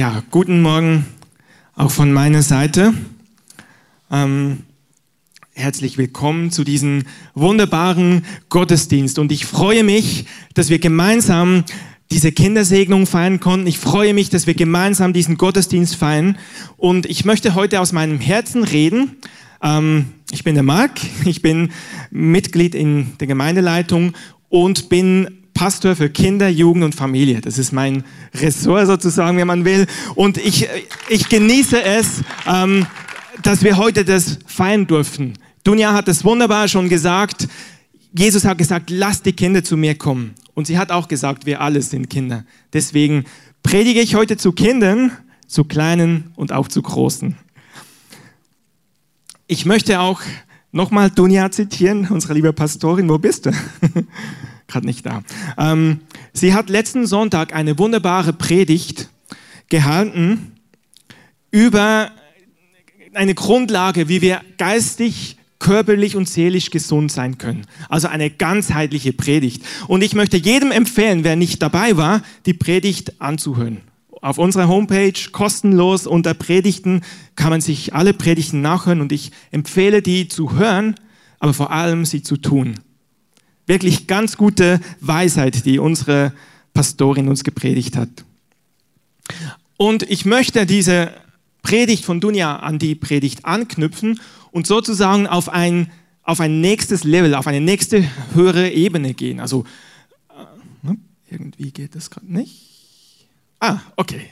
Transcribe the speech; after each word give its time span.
Ja, 0.00 0.22
guten 0.30 0.62
Morgen 0.62 1.04
auch 1.76 1.90
von 1.90 2.10
meiner 2.10 2.40
Seite. 2.40 2.94
Ähm, 4.10 4.60
herzlich 5.52 5.98
willkommen 5.98 6.50
zu 6.50 6.64
diesem 6.64 7.02
wunderbaren 7.34 8.24
Gottesdienst. 8.48 9.18
Und 9.18 9.30
ich 9.30 9.44
freue 9.44 9.84
mich, 9.84 10.24
dass 10.54 10.70
wir 10.70 10.78
gemeinsam 10.78 11.64
diese 12.10 12.32
Kindersegnung 12.32 13.06
feiern 13.06 13.40
konnten. 13.40 13.66
Ich 13.66 13.78
freue 13.78 14.14
mich, 14.14 14.30
dass 14.30 14.46
wir 14.46 14.54
gemeinsam 14.54 15.12
diesen 15.12 15.36
Gottesdienst 15.36 15.96
feiern. 15.96 16.38
Und 16.78 17.04
ich 17.04 17.26
möchte 17.26 17.54
heute 17.54 17.78
aus 17.78 17.92
meinem 17.92 18.20
Herzen 18.20 18.64
reden. 18.64 19.16
Ähm, 19.62 20.06
ich 20.32 20.44
bin 20.44 20.54
der 20.54 20.64
Marc, 20.64 20.98
ich 21.26 21.42
bin 21.42 21.72
Mitglied 22.10 22.74
in 22.74 23.18
der 23.18 23.26
Gemeindeleitung 23.26 24.14
und 24.48 24.88
bin 24.88 25.39
Pastor 25.60 25.94
für 25.94 26.08
Kinder, 26.08 26.48
Jugend 26.48 26.84
und 26.84 26.94
Familie. 26.94 27.42
Das 27.42 27.58
ist 27.58 27.70
mein 27.70 28.02
Ressort 28.32 28.86
sozusagen, 28.86 29.36
wenn 29.36 29.46
man 29.46 29.66
will. 29.66 29.86
Und 30.14 30.38
ich, 30.38 30.66
ich 31.10 31.28
genieße 31.28 31.82
es, 31.82 32.22
ähm, 32.46 32.86
dass 33.42 33.62
wir 33.62 33.76
heute 33.76 34.06
das 34.06 34.38
feiern 34.46 34.86
durften. 34.86 35.34
Dunja 35.62 35.92
hat 35.92 36.08
es 36.08 36.24
wunderbar 36.24 36.66
schon 36.66 36.88
gesagt. 36.88 37.46
Jesus 38.16 38.46
hat 38.46 38.56
gesagt, 38.56 38.88
lasst 38.88 39.26
die 39.26 39.34
Kinder 39.34 39.62
zu 39.62 39.76
mir 39.76 39.96
kommen. 39.96 40.34
Und 40.54 40.66
sie 40.66 40.78
hat 40.78 40.90
auch 40.90 41.08
gesagt, 41.08 41.44
wir 41.44 41.60
alle 41.60 41.82
sind 41.82 42.08
Kinder. 42.08 42.46
Deswegen 42.72 43.26
predige 43.62 44.00
ich 44.00 44.14
heute 44.14 44.38
zu 44.38 44.52
Kindern, 44.52 45.12
zu 45.46 45.64
Kleinen 45.64 46.30
und 46.36 46.52
auch 46.52 46.68
zu 46.68 46.80
Großen. 46.80 47.36
Ich 49.46 49.66
möchte 49.66 50.00
auch 50.00 50.22
nochmal 50.72 51.10
Dunja 51.10 51.50
zitieren, 51.50 52.08
unsere 52.08 52.32
liebe 52.32 52.54
Pastorin. 52.54 53.10
Wo 53.10 53.18
bist 53.18 53.44
du? 53.44 53.50
gerade 54.70 54.86
nicht 54.86 55.04
da. 55.06 55.22
Ähm, 55.58 56.00
sie 56.32 56.54
hat 56.54 56.70
letzten 56.70 57.06
Sonntag 57.06 57.54
eine 57.54 57.78
wunderbare 57.78 58.32
Predigt 58.32 59.08
gehalten 59.68 60.52
über 61.50 62.10
eine 63.14 63.34
Grundlage, 63.34 64.08
wie 64.08 64.20
wir 64.20 64.40
geistig, 64.58 65.36
körperlich 65.58 66.16
und 66.16 66.28
seelisch 66.28 66.70
gesund 66.70 67.12
sein 67.12 67.38
können. 67.38 67.66
Also 67.88 68.08
eine 68.08 68.30
ganzheitliche 68.30 69.12
Predigt. 69.12 69.62
Und 69.88 70.02
ich 70.02 70.14
möchte 70.14 70.36
jedem 70.36 70.70
empfehlen, 70.70 71.22
wer 71.22 71.36
nicht 71.36 71.60
dabei 71.60 71.96
war, 71.96 72.22
die 72.46 72.54
Predigt 72.54 73.20
anzuhören. 73.20 73.82
Auf 74.22 74.38
unserer 74.38 74.68
Homepage 74.68 75.12
kostenlos 75.32 76.06
unter 76.06 76.34
Predigten 76.34 77.02
kann 77.36 77.50
man 77.50 77.60
sich 77.60 77.94
alle 77.94 78.12
Predigten 78.12 78.60
nachhören 78.60 79.00
und 79.00 79.12
ich 79.12 79.32
empfehle 79.50 80.02
die 80.02 80.28
zu 80.28 80.58
hören, 80.58 80.94
aber 81.38 81.54
vor 81.54 81.70
allem 81.70 82.04
sie 82.04 82.22
zu 82.22 82.36
tun. 82.36 82.74
Wirklich 83.70 84.08
ganz 84.08 84.36
gute 84.36 84.80
Weisheit, 84.98 85.64
die 85.64 85.78
unsere 85.78 86.32
Pastorin 86.74 87.28
uns 87.28 87.44
gepredigt 87.44 87.96
hat. 87.96 88.08
Und 89.76 90.02
ich 90.10 90.24
möchte 90.24 90.66
diese 90.66 91.14
Predigt 91.62 92.04
von 92.04 92.20
Dunja 92.20 92.56
an 92.56 92.80
die 92.80 92.96
Predigt 92.96 93.44
anknüpfen 93.44 94.18
und 94.50 94.66
sozusagen 94.66 95.28
auf 95.28 95.48
ein, 95.48 95.88
auf 96.24 96.40
ein 96.40 96.60
nächstes 96.60 97.04
Level, 97.04 97.32
auf 97.36 97.46
eine 97.46 97.60
nächste 97.60 98.04
höhere 98.34 98.70
Ebene 98.70 99.14
gehen. 99.14 99.38
Also 99.38 99.64
äh, 100.30 100.88
ne, 100.88 100.96
irgendwie 101.30 101.70
geht 101.70 101.94
das 101.94 102.10
gerade 102.10 102.26
nicht. 102.26 103.28
Ah, 103.60 103.78
okay. 103.94 104.26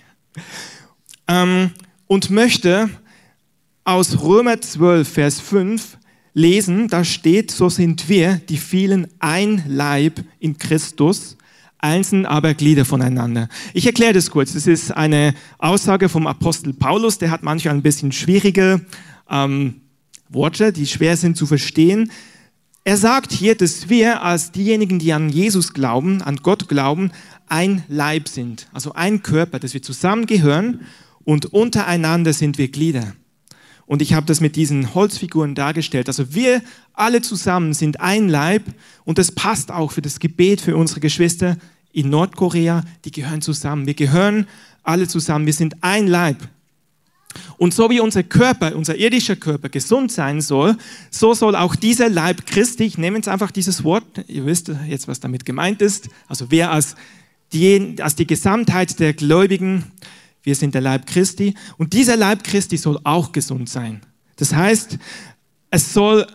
Ähm, 1.28 1.70
und 2.08 2.30
möchte 2.30 2.90
aus 3.84 4.20
Römer 4.20 4.60
12, 4.60 5.08
Vers 5.08 5.40
5 5.40 5.96
lesen, 6.34 6.88
da 6.88 7.04
steht, 7.04 7.50
so 7.50 7.68
sind 7.68 8.08
wir, 8.08 8.40
die 8.48 8.56
vielen, 8.56 9.08
ein 9.18 9.64
Leib 9.66 10.24
in 10.38 10.58
Christus, 10.58 11.36
einzeln 11.78 12.26
aber 12.26 12.54
Glieder 12.54 12.84
voneinander. 12.84 13.48
Ich 13.72 13.86
erkläre 13.86 14.12
das 14.12 14.30
kurz. 14.30 14.52
Das 14.52 14.66
ist 14.66 14.90
eine 14.90 15.34
Aussage 15.58 16.08
vom 16.08 16.26
Apostel 16.26 16.72
Paulus, 16.72 17.18
der 17.18 17.30
hat 17.30 17.42
manchmal 17.42 17.74
ein 17.74 17.82
bisschen 17.82 18.12
schwierige 18.12 18.84
ähm, 19.30 19.80
Worte, 20.28 20.72
die 20.72 20.86
schwer 20.86 21.16
sind 21.16 21.36
zu 21.36 21.46
verstehen. 21.46 22.10
Er 22.84 22.96
sagt 22.96 23.32
hier, 23.32 23.54
dass 23.54 23.88
wir 23.88 24.22
als 24.22 24.50
diejenigen, 24.50 24.98
die 24.98 25.12
an 25.12 25.28
Jesus 25.28 25.74
glauben, 25.74 26.22
an 26.22 26.36
Gott 26.36 26.68
glauben, 26.68 27.10
ein 27.46 27.84
Leib 27.88 28.28
sind, 28.28 28.68
also 28.72 28.92
ein 28.94 29.22
Körper, 29.22 29.58
dass 29.58 29.74
wir 29.74 29.82
zusammengehören 29.82 30.80
und 31.24 31.46
untereinander 31.46 32.32
sind 32.32 32.58
wir 32.58 32.68
Glieder. 32.68 33.14
Und 33.88 34.02
ich 34.02 34.12
habe 34.12 34.26
das 34.26 34.42
mit 34.42 34.54
diesen 34.54 34.94
Holzfiguren 34.94 35.54
dargestellt. 35.54 36.08
Also 36.08 36.34
wir 36.34 36.60
alle 36.92 37.22
zusammen 37.22 37.72
sind 37.72 38.00
ein 38.00 38.28
Leib 38.28 38.62
und 39.06 39.16
das 39.16 39.32
passt 39.32 39.72
auch 39.72 39.92
für 39.92 40.02
das 40.02 40.20
Gebet 40.20 40.60
für 40.60 40.76
unsere 40.76 41.00
Geschwister 41.00 41.56
in 41.90 42.10
Nordkorea. 42.10 42.84
Die 43.06 43.10
gehören 43.10 43.40
zusammen. 43.40 43.86
Wir 43.86 43.94
gehören 43.94 44.46
alle 44.82 45.08
zusammen. 45.08 45.46
Wir 45.46 45.54
sind 45.54 45.82
ein 45.82 46.06
Leib. 46.06 46.36
Und 47.56 47.72
so 47.72 47.88
wie 47.88 48.00
unser 48.00 48.22
Körper, 48.22 48.76
unser 48.76 48.94
irdischer 48.94 49.36
Körper 49.36 49.70
gesund 49.70 50.12
sein 50.12 50.42
soll, 50.42 50.76
so 51.10 51.32
soll 51.32 51.56
auch 51.56 51.74
dieser 51.74 52.10
Leib 52.10 52.44
Christi, 52.44 52.84
ich 52.84 52.98
nehme 52.98 53.16
jetzt 53.16 53.28
einfach 53.28 53.50
dieses 53.50 53.84
Wort, 53.84 54.04
ihr 54.28 54.44
wisst 54.44 54.70
jetzt, 54.86 55.08
was 55.08 55.20
damit 55.20 55.46
gemeint 55.46 55.80
ist, 55.80 56.10
also 56.26 56.50
wer 56.50 56.72
als 56.72 56.94
die, 57.54 57.96
als 58.00 58.16
die 58.16 58.26
Gesamtheit 58.26 59.00
der 59.00 59.14
Gläubigen 59.14 59.84
wir 60.48 60.54
sind 60.54 60.72
der 60.72 60.80
Leib 60.80 61.06
Christi 61.06 61.52
und 61.76 61.92
dieser 61.92 62.16
Leib 62.16 62.42
Christi 62.42 62.78
soll 62.78 62.98
auch 63.04 63.32
gesund 63.32 63.68
sein. 63.68 64.00
Das 64.36 64.54
heißt, 64.54 64.98
es 65.70 65.92
soll 65.92 66.26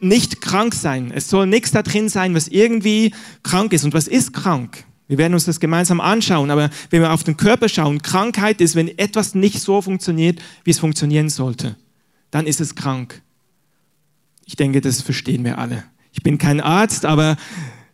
nicht 0.00 0.40
krank 0.40 0.74
sein. 0.74 1.12
Es 1.14 1.30
soll 1.30 1.46
nichts 1.46 1.70
da 1.70 1.84
drin 1.84 2.08
sein, 2.08 2.34
was 2.34 2.48
irgendwie 2.48 3.14
krank 3.44 3.72
ist. 3.72 3.84
Und 3.84 3.94
was 3.94 4.08
ist 4.08 4.32
krank? 4.32 4.82
Wir 5.06 5.18
werden 5.18 5.34
uns 5.34 5.44
das 5.44 5.60
gemeinsam 5.60 6.00
anschauen, 6.00 6.50
aber 6.50 6.68
wenn 6.90 7.00
wir 7.00 7.12
auf 7.12 7.22
den 7.22 7.36
Körper 7.36 7.68
schauen, 7.68 8.02
Krankheit 8.02 8.60
ist, 8.60 8.74
wenn 8.74 8.88
etwas 8.98 9.36
nicht 9.36 9.60
so 9.60 9.80
funktioniert, 9.80 10.40
wie 10.64 10.72
es 10.72 10.80
funktionieren 10.80 11.28
sollte, 11.28 11.76
dann 12.32 12.48
ist 12.48 12.60
es 12.60 12.74
krank. 12.74 13.22
Ich 14.46 14.56
denke, 14.56 14.80
das 14.80 15.00
verstehen 15.00 15.44
wir 15.44 15.58
alle. 15.58 15.84
Ich 16.10 16.24
bin 16.24 16.38
kein 16.38 16.60
Arzt, 16.60 17.04
aber 17.06 17.36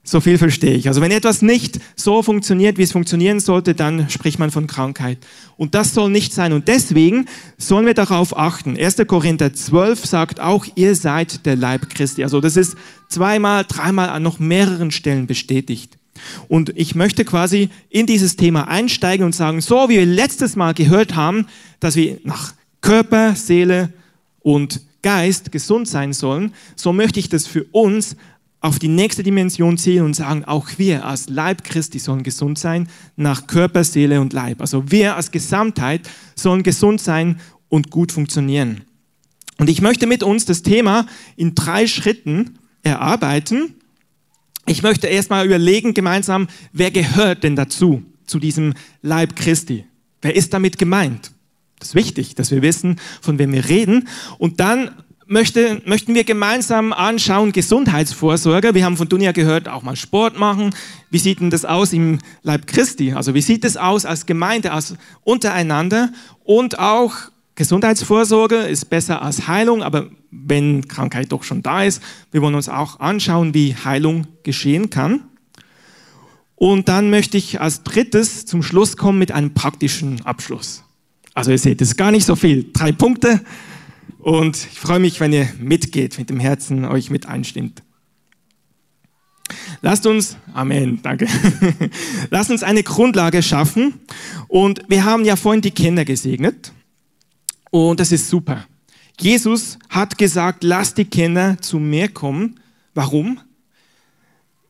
so 0.07 0.21
viel 0.21 0.39
verstehe 0.39 0.75
ich. 0.75 0.89
Also 0.89 1.01
wenn 1.01 1.11
etwas 1.11 1.43
nicht 1.43 1.81
so 1.97 2.23
funktioniert, 2.23 2.79
wie 2.79 2.83
es 2.83 2.93
funktionieren 2.93 3.41
sollte, 3.41 3.75
dann 3.75 4.09
spricht 4.09 4.39
man 4.39 4.53
von 4.53 4.69
Krankheit. 4.69 5.19
Und 5.57 5.75
das 5.75 5.95
soll 5.95 6.11
nicht 6.11 6.33
sein. 6.33 6.53
Und 6.53 6.69
deswegen 6.69 7.27
sollen 7.59 7.87
wir 7.87 7.95
darauf 7.95 8.39
achten. 8.39 8.79
1. 8.79 8.99
Korinther 9.09 9.53
12 9.53 10.07
sagt 10.07 10.41
auch, 10.41 10.65
ihr 10.77 10.95
seid 10.95 11.45
der 11.45 11.57
Leib 11.57 11.91
Christi. 11.91 12.23
Also 12.23 12.41
das 12.41 12.57
ist 12.57 12.77
zweimal, 13.09 13.65
dreimal 13.65 14.09
an 14.09 14.23
noch 14.23 14.39
mehreren 14.39 14.93
Stellen 14.93 15.27
bestätigt. 15.27 15.99
Und 16.49 16.73
ich 16.77 16.95
möchte 16.95 17.25
quasi 17.25 17.69
in 17.91 18.07
dieses 18.07 18.37
Thema 18.37 18.69
einsteigen 18.69 19.27
und 19.27 19.35
sagen, 19.35 19.61
so 19.61 19.89
wie 19.89 19.97
wir 19.97 20.07
letztes 20.07 20.55
Mal 20.55 20.73
gehört 20.73 21.17
haben, 21.17 21.47
dass 21.81 21.97
wir 21.97 22.19
nach 22.23 22.55
Körper, 22.81 23.35
Seele 23.35 23.93
und 24.41 24.81
Geist 25.03 25.53
gesund 25.53 25.89
sein 25.89 26.13
sollen, 26.13 26.55
so 26.75 26.93
möchte 26.93 27.21
ich 27.21 27.29
das 27.29 27.47
für 27.47 27.65
uns 27.73 28.17
auf 28.67 28.81
die 28.81 28.89
nächste 28.89 29.23
Dimension 29.23 29.79
ziehen 29.79 30.03
und 30.03 30.15
sagen, 30.15 30.45
auch 30.45 30.67
wir 30.77 31.05
als 31.05 31.29
Leib 31.29 31.63
Christi 31.63 32.01
sollen 32.01 32.25
gesund 32.25 32.59
sein 32.59 32.89
nach 33.15 33.47
Körper, 33.47 33.85
Seele 33.85 34.21
und 34.21 34.33
Leib. 34.33 34.61
Also 34.61 34.91
wir 34.91 35.15
als 35.15 35.31
Gesamtheit 35.31 36.11
sollen 36.35 36.65
gesund 36.65 37.01
sein 37.01 37.41
und 37.69 37.91
gut 37.93 38.11
funktionieren. 38.11 38.83
Und 39.59 39.71
ich 39.71 39.81
möchte 39.83 40.09
mit 40.09 40.25
uns 40.25 40.47
das 40.47 40.63
Thema 40.63 41.07
in 41.37 41.55
drei 41.55 41.87
Schritten 41.87 42.59
erarbeiten. 42.83 43.77
Ich 44.67 44.83
möchte 44.83 45.07
erstmal 45.07 45.47
überlegen 45.47 45.95
gemeinsam, 45.95 46.49
wer 46.73 46.91
gehört 46.91 47.45
denn 47.45 47.55
dazu, 47.55 48.03
zu 48.27 48.41
diesem 48.41 48.75
Leib 49.01 49.37
Christi? 49.37 49.85
Wer 50.23 50.35
ist 50.35 50.53
damit 50.53 50.77
gemeint? 50.77 51.31
Das 51.79 51.91
ist 51.91 51.95
wichtig, 51.95 52.35
dass 52.35 52.51
wir 52.51 52.63
wissen, 52.63 52.99
von 53.21 53.39
wem 53.39 53.53
wir 53.53 53.69
reden. 53.69 54.09
Und 54.39 54.59
dann 54.59 54.91
möchte, 55.27 55.83
möchten 55.85 56.15
wir 56.15 56.25
gemeinsam 56.25 56.93
anschauen, 56.93 57.53
Gesundheitsvorsorge. 57.53 58.75
Wir 58.75 58.85
haben 58.85 58.97
von 58.97 59.09
Dunja 59.09 59.33
gehört, 59.33 59.69
auch 59.69 59.83
mal 59.83 59.97
Sport 59.97 60.39
machen. 60.39 60.75
Wie 61.11 61.19
sieht 61.19 61.41
denn 61.41 61.51
das 61.51 61.65
aus 61.65 61.93
im 61.93 62.19
Leib 62.43 62.67
Christi? 62.67 63.13
Also 63.13 63.35
wie 63.35 63.43
sieht 63.43 63.65
es 63.65 63.77
aus 63.77 64.05
als 64.05 64.27
Gemeinde, 64.27 64.73
als 64.73 64.95
untereinander? 65.25 66.11
Und 66.45 66.79
auch 66.79 67.13
Gesundheitsvorsorge 67.57 68.57
ist 68.57 68.87
besser 68.87 69.23
als 69.23 69.49
Heilung, 69.49 69.83
aber 69.83 70.11
wenn 70.31 70.87
Krankheit 70.89 71.33
doch 71.33 71.43
schon 71.43 71.63
da 71.63 71.85
ist, 71.85 72.03
wir 72.31 72.43
wollen 72.43 72.55
uns 72.55 72.69
auch 72.69 73.01
anschauen, 73.01 73.55
wie 73.55 73.75
Heilung 73.75 74.27
geschehen 74.43 74.91
kann. 74.91 75.23
Und 76.55 76.89
dann 76.89 77.11
möchte 77.11 77.37
ich 77.37 77.61
als 77.61 77.83
drittes 77.83 78.47
zum 78.47 78.63
Schluss 78.63 78.97
kommen 78.97 79.19
mit 79.19 79.33
einem 79.33 79.55
praktischen 79.55 80.25
Abschluss. 80.25 80.83
Also 81.35 81.51
ihr 81.51 81.59
seht, 81.59 81.83
es 81.83 81.89
ist 81.89 81.97
gar 81.97 82.11
nicht 82.11 82.25
so 82.25 82.35
viel. 82.35 82.71
Drei 82.73 82.93
Punkte 82.93 83.43
und 84.27 84.57
ich 84.57 84.81
freue 84.81 84.99
mich, 84.99 85.21
wenn 85.21 85.33
ihr 85.33 85.49
mitgeht, 85.61 86.19
mit 86.19 86.31
dem 86.31 86.41
Herzen 86.41 86.85
euch 86.85 87.11
mit 87.11 87.27
einstimmt. 87.27 87.85
Lasst 89.83 90.05
uns, 90.05 90.37
Amen, 90.53 90.99
danke. 91.01 91.29
Lasst 92.31 92.51
uns 92.51 92.65
eine 92.65 92.83
Grundlage 92.83 93.41
schaffen. 93.41 94.01
Und 94.49 94.83
wir 94.89 95.05
haben 95.05 95.25
ja 95.25 95.37
vorhin 95.37 95.63
die 95.63 95.71
Kinder 95.71 96.05
gesegnet. 96.05 96.73
Und 97.71 98.01
das 98.01 98.11
ist 98.11 98.29
super. 98.29 98.67
Jesus 99.21 99.79
hat 99.91 100.19
gesagt, 100.19 100.65
lasst 100.65 100.99
die 100.99 101.05
Kinder 101.05 101.59
zu 101.61 101.79
mir 101.79 102.09
kommen. 102.09 102.59
Warum? 102.95 103.39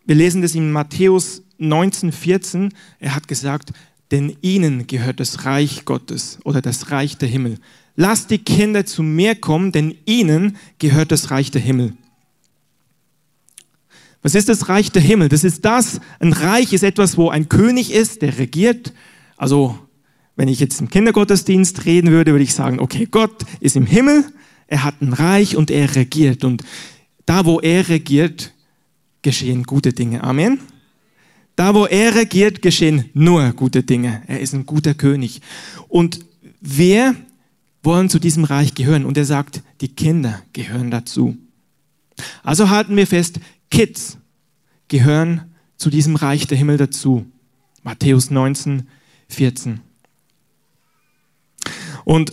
Wir 0.04 0.16
lesen 0.16 0.42
das 0.42 0.54
in 0.54 0.70
Matthäus 0.70 1.40
19, 1.56 2.12
14. 2.12 2.74
Er 2.98 3.14
hat 3.14 3.26
gesagt, 3.26 3.70
denn 4.10 4.36
ihnen 4.42 4.86
gehört 4.86 5.18
das 5.18 5.46
Reich 5.46 5.86
Gottes 5.86 6.40
oder 6.44 6.60
das 6.60 6.90
Reich 6.90 7.16
der 7.16 7.30
Himmel. 7.30 7.58
Lasst 7.96 8.30
die 8.30 8.38
Kinder 8.38 8.84
zu 8.84 9.02
mir 9.02 9.34
kommen, 9.34 9.72
denn 9.72 9.96
ihnen 10.04 10.56
gehört 10.78 11.10
das 11.10 11.30
Reich 11.30 11.50
der 11.50 11.62
Himmel. 11.62 11.94
Was 14.22 14.34
ist 14.34 14.48
das 14.48 14.68
Reich 14.68 14.92
der 14.92 15.02
Himmel? 15.02 15.28
Das 15.28 15.44
ist 15.44 15.64
das, 15.64 16.00
ein 16.20 16.32
Reich 16.32 16.72
ist 16.72 16.82
etwas, 16.82 17.16
wo 17.16 17.30
ein 17.30 17.48
König 17.48 17.92
ist, 17.92 18.22
der 18.22 18.38
regiert. 18.38 18.92
Also, 19.36 19.78
wenn 20.34 20.48
ich 20.48 20.60
jetzt 20.60 20.80
im 20.80 20.90
Kindergottesdienst 20.90 21.86
reden 21.86 22.10
würde, 22.10 22.32
würde 22.32 22.44
ich 22.44 22.52
sagen, 22.52 22.80
okay, 22.80 23.06
Gott 23.10 23.44
ist 23.60 23.76
im 23.76 23.86
Himmel, 23.86 24.24
er 24.66 24.84
hat 24.84 25.00
ein 25.00 25.12
Reich 25.12 25.56
und 25.56 25.70
er 25.70 25.94
regiert. 25.94 26.44
Und 26.44 26.64
da, 27.24 27.44
wo 27.46 27.60
er 27.60 27.88
regiert, 27.88 28.52
geschehen 29.22 29.62
gute 29.62 29.92
Dinge. 29.92 30.22
Amen. 30.22 30.60
Da, 31.54 31.74
wo 31.74 31.86
er 31.86 32.14
regiert, 32.14 32.60
geschehen 32.60 33.08
nur 33.14 33.52
gute 33.52 33.82
Dinge. 33.82 34.22
Er 34.26 34.40
ist 34.40 34.54
ein 34.54 34.66
guter 34.66 34.94
König. 34.94 35.40
Und 35.88 36.20
wir 36.60 37.14
wollen 37.86 38.10
zu 38.10 38.18
diesem 38.18 38.44
Reich 38.44 38.74
gehören. 38.74 39.06
Und 39.06 39.16
er 39.16 39.24
sagt, 39.24 39.62
die 39.80 39.88
Kinder 39.88 40.42
gehören 40.52 40.90
dazu. 40.90 41.38
Also 42.42 42.68
halten 42.68 42.96
wir 42.96 43.06
fest, 43.06 43.40
Kids 43.70 44.18
gehören 44.88 45.54
zu 45.78 45.88
diesem 45.88 46.16
Reich 46.16 46.46
der 46.46 46.58
Himmel 46.58 46.76
dazu. 46.76 47.26
Matthäus 47.82 48.30
19, 48.30 48.88
14. 49.28 49.80
Und 52.04 52.32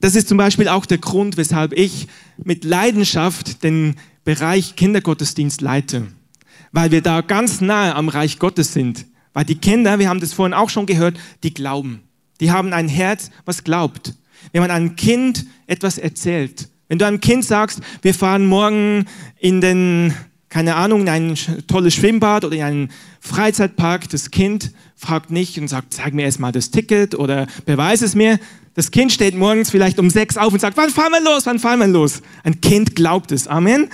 das 0.00 0.14
ist 0.14 0.28
zum 0.28 0.38
Beispiel 0.38 0.68
auch 0.68 0.86
der 0.86 0.98
Grund, 0.98 1.36
weshalb 1.36 1.72
ich 1.72 2.08
mit 2.36 2.64
Leidenschaft 2.64 3.62
den 3.64 3.96
Bereich 4.24 4.76
Kindergottesdienst 4.76 5.60
leite. 5.60 6.06
Weil 6.72 6.90
wir 6.90 7.02
da 7.02 7.20
ganz 7.20 7.60
nahe 7.60 7.94
am 7.94 8.08
Reich 8.08 8.38
Gottes 8.38 8.72
sind. 8.72 9.06
Weil 9.32 9.44
die 9.44 9.56
Kinder, 9.56 9.98
wir 9.98 10.08
haben 10.08 10.20
das 10.20 10.32
vorhin 10.32 10.54
auch 10.54 10.70
schon 10.70 10.86
gehört, 10.86 11.18
die 11.42 11.52
glauben. 11.52 12.07
Die 12.40 12.50
haben 12.50 12.72
ein 12.72 12.88
Herz, 12.88 13.30
was 13.44 13.64
glaubt. 13.64 14.14
Wenn 14.52 14.62
man 14.62 14.70
einem 14.70 14.96
Kind 14.96 15.46
etwas 15.66 15.98
erzählt, 15.98 16.68
wenn 16.88 16.98
du 16.98 17.06
einem 17.06 17.20
Kind 17.20 17.44
sagst, 17.44 17.80
wir 18.00 18.14
fahren 18.14 18.46
morgen 18.46 19.04
in 19.38 19.60
den, 19.60 20.14
keine 20.48 20.76
Ahnung, 20.76 21.02
in 21.02 21.08
ein 21.08 21.34
tolles 21.66 21.94
Schwimmbad 21.94 22.44
oder 22.44 22.56
in 22.56 22.62
einen 22.62 22.90
Freizeitpark, 23.20 24.08
das 24.08 24.30
Kind 24.30 24.72
fragt 24.96 25.30
nicht 25.30 25.58
und 25.58 25.68
sagt, 25.68 25.92
zeig 25.92 26.14
mir 26.14 26.22
erstmal 26.22 26.52
das 26.52 26.70
Ticket 26.70 27.14
oder 27.14 27.46
beweise 27.66 28.06
es 28.06 28.14
mir. 28.14 28.38
Das 28.74 28.90
Kind 28.90 29.12
steht 29.12 29.34
morgens 29.36 29.70
vielleicht 29.70 29.98
um 29.98 30.08
sechs 30.08 30.36
auf 30.36 30.52
und 30.52 30.60
sagt, 30.60 30.76
wann 30.76 30.90
fahren 30.90 31.12
wir 31.12 31.20
los, 31.20 31.44
wann 31.46 31.58
fahren 31.58 31.80
wir 31.80 31.88
los? 31.88 32.22
Ein 32.42 32.60
Kind 32.60 32.94
glaubt 32.96 33.32
es, 33.32 33.48
Amen. 33.48 33.88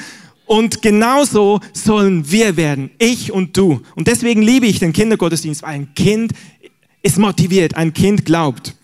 Und 0.46 0.82
genauso 0.82 1.60
sollen 1.72 2.30
wir 2.30 2.56
werden, 2.56 2.90
ich 2.98 3.32
und 3.32 3.56
du. 3.56 3.80
Und 3.94 4.08
deswegen 4.08 4.42
liebe 4.42 4.66
ich 4.66 4.78
den 4.78 4.92
Kindergottesdienst, 4.92 5.62
weil 5.62 5.70
ein 5.70 5.94
Kind 5.94 6.32
ist 7.04 7.18
motiviert, 7.18 7.76
ein 7.76 7.92
Kind 7.92 8.24
glaubt. 8.24 8.74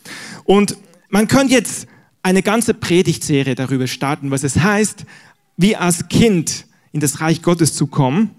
Und 0.44 0.76
man 1.08 1.26
könnte 1.26 1.54
jetzt 1.54 1.88
eine 2.22 2.42
ganze 2.42 2.74
Predigtserie 2.74 3.54
darüber 3.56 3.88
starten, 3.88 4.30
was 4.30 4.44
es 4.44 4.56
heißt, 4.56 5.06
wie 5.56 5.74
als 5.74 6.08
Kind 6.08 6.66
in 6.92 7.00
das 7.00 7.20
Reich 7.20 7.42
Gottes 7.42 7.74
zu 7.74 7.86
kommen, 7.86 8.30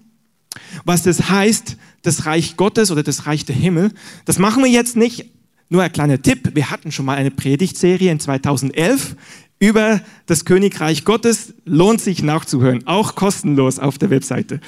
was 0.85 1.03
das 1.03 1.29
heißt, 1.29 1.77
das 2.03 2.25
Reich 2.25 2.57
Gottes 2.57 2.91
oder 2.91 3.03
das 3.03 3.25
Reich 3.25 3.43
der 3.45 3.55
Himmel. 3.55 3.91
Das 4.25 4.37
machen 4.37 4.63
wir 4.63 4.69
jetzt 4.69 4.95
nicht. 4.95 5.25
Nur 5.69 5.81
ein 5.81 5.91
kleiner 5.91 6.21
Tipp. 6.21 6.51
Wir 6.53 6.69
hatten 6.69 6.91
schon 6.91 7.05
mal 7.05 7.17
eine 7.17 7.31
Predigtserie 7.31 8.11
in 8.11 8.19
2011 8.19 9.15
über 9.59 10.01
das 10.25 10.45
Königreich 10.45 11.05
Gottes. 11.05 11.53
Lohnt 11.65 12.01
sich 12.01 12.21
nachzuhören. 12.21 12.85
Auch 12.85 13.15
kostenlos 13.15 13.79
auf 13.79 13.97
der 13.97 14.09
Webseite. 14.09 14.59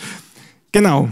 Genau. 0.71 1.10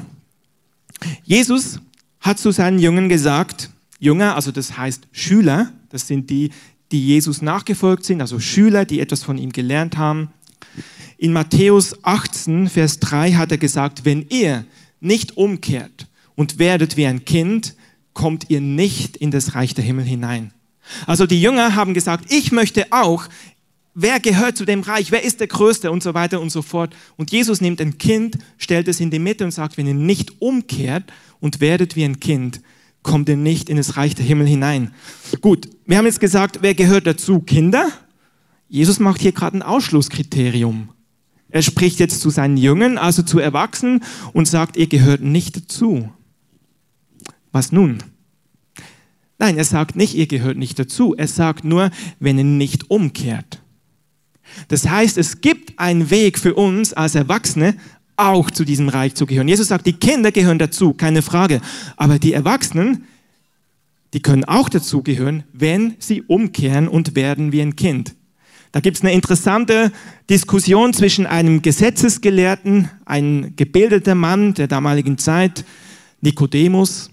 Jesus 1.23 1.81
hat 2.19 2.39
zu 2.39 2.51
seinen 2.51 2.79
Jüngern 2.79 3.09
gesagt, 3.09 3.69
Jünger, 4.01 4.35
also 4.35 4.51
das 4.51 4.77
heißt 4.77 5.07
Schüler, 5.11 5.71
das 5.89 6.07
sind 6.07 6.31
die, 6.31 6.49
die 6.91 7.05
Jesus 7.05 7.43
nachgefolgt 7.43 8.03
sind, 8.03 8.19
also 8.19 8.39
Schüler, 8.39 8.83
die 8.83 8.99
etwas 8.99 9.23
von 9.23 9.37
ihm 9.37 9.51
gelernt 9.51 9.95
haben. 9.95 10.31
In 11.17 11.33
Matthäus 11.33 12.03
18, 12.03 12.67
Vers 12.67 12.99
3 12.99 13.33
hat 13.33 13.51
er 13.51 13.59
gesagt, 13.59 14.03
wenn 14.03 14.25
ihr 14.29 14.65
nicht 14.99 15.37
umkehrt 15.37 16.07
und 16.33 16.57
werdet 16.57 16.97
wie 16.97 17.05
ein 17.05 17.25
Kind, 17.25 17.75
kommt 18.13 18.49
ihr 18.49 18.59
nicht 18.59 19.17
in 19.17 19.29
das 19.29 19.53
Reich 19.53 19.75
der 19.75 19.85
Himmel 19.85 20.05
hinein. 20.05 20.51
Also 21.05 21.27
die 21.27 21.39
Jünger 21.39 21.75
haben 21.75 21.93
gesagt, 21.93 22.33
ich 22.33 22.51
möchte 22.51 22.87
auch, 22.89 23.25
wer 23.93 24.19
gehört 24.19 24.57
zu 24.57 24.65
dem 24.65 24.81
Reich, 24.81 25.11
wer 25.11 25.23
ist 25.23 25.39
der 25.39 25.47
Größte 25.47 25.91
und 25.91 26.01
so 26.01 26.15
weiter 26.15 26.41
und 26.41 26.49
so 26.49 26.63
fort. 26.63 26.95
Und 27.17 27.31
Jesus 27.31 27.61
nimmt 27.61 27.79
ein 27.79 27.99
Kind, 27.99 28.39
stellt 28.57 28.87
es 28.87 28.99
in 28.99 29.11
die 29.11 29.19
Mitte 29.19 29.45
und 29.45 29.51
sagt, 29.51 29.77
wenn 29.77 29.85
ihr 29.85 29.93
nicht 29.93 30.41
umkehrt 30.41 31.03
und 31.39 31.61
werdet 31.61 31.95
wie 31.95 32.03
ein 32.03 32.19
Kind, 32.19 32.61
kommt 33.03 33.29
ihr 33.29 33.37
nicht 33.37 33.69
in 33.69 33.77
das 33.77 33.97
Reich 33.97 34.15
der 34.15 34.25
Himmel 34.25 34.47
hinein. 34.47 34.93
Gut, 35.41 35.69
wir 35.85 35.97
haben 35.97 36.05
jetzt 36.05 36.19
gesagt, 36.19 36.59
wer 36.61 36.73
gehört 36.73 37.07
dazu? 37.07 37.39
Kinder? 37.39 37.89
Jesus 38.67 38.99
macht 38.99 39.21
hier 39.21 39.31
gerade 39.31 39.57
ein 39.57 39.63
Ausschlusskriterium. 39.63 40.89
Er 41.49 41.61
spricht 41.61 41.99
jetzt 41.99 42.21
zu 42.21 42.29
seinen 42.29 42.57
Jüngern, 42.57 42.97
also 42.97 43.23
zu 43.23 43.39
Erwachsenen, 43.39 44.03
und 44.31 44.47
sagt, 44.47 44.77
ihr 44.77 44.87
gehört 44.87 45.21
nicht 45.21 45.57
dazu. 45.57 46.09
Was 47.51 47.71
nun? 47.71 48.01
Nein, 49.37 49.57
er 49.57 49.65
sagt 49.65 49.95
nicht, 49.95 50.15
ihr 50.15 50.27
gehört 50.27 50.57
nicht 50.57 50.79
dazu. 50.79 51.15
Er 51.15 51.27
sagt 51.27 51.65
nur, 51.65 51.91
wenn 52.19 52.37
ihr 52.37 52.43
nicht 52.43 52.89
umkehrt. 52.89 53.61
Das 54.67 54.87
heißt, 54.87 55.17
es 55.17 55.41
gibt 55.41 55.79
einen 55.79 56.09
Weg 56.09 56.37
für 56.37 56.53
uns 56.53 56.93
als 56.93 57.15
Erwachsene, 57.15 57.75
auch 58.29 58.51
zu 58.51 58.65
diesem 58.65 58.89
Reich 58.89 59.15
zu 59.15 59.25
gehören. 59.25 59.47
Jesus 59.47 59.67
sagt, 59.67 59.85
die 59.85 59.93
Kinder 59.93 60.31
gehören 60.31 60.59
dazu, 60.59 60.93
keine 60.93 61.21
Frage. 61.21 61.61
Aber 61.97 62.19
die 62.19 62.33
Erwachsenen, 62.33 63.05
die 64.13 64.21
können 64.21 64.43
auch 64.43 64.69
dazu 64.69 65.03
gehören, 65.03 65.43
wenn 65.53 65.95
sie 65.99 66.21
umkehren 66.21 66.87
und 66.87 67.15
werden 67.15 67.51
wie 67.51 67.61
ein 67.61 67.75
Kind. 67.75 68.15
Da 68.71 68.79
gibt 68.79 68.97
es 68.97 69.03
eine 69.03 69.13
interessante 69.13 69.91
Diskussion 70.29 70.93
zwischen 70.93 71.25
einem 71.25 71.61
Gesetzesgelehrten, 71.61 72.89
ein 73.05 73.53
gebildeter 73.55 74.15
Mann 74.15 74.53
der 74.53 74.67
damaligen 74.67 75.17
Zeit, 75.17 75.65
Nikodemus, 76.21 77.09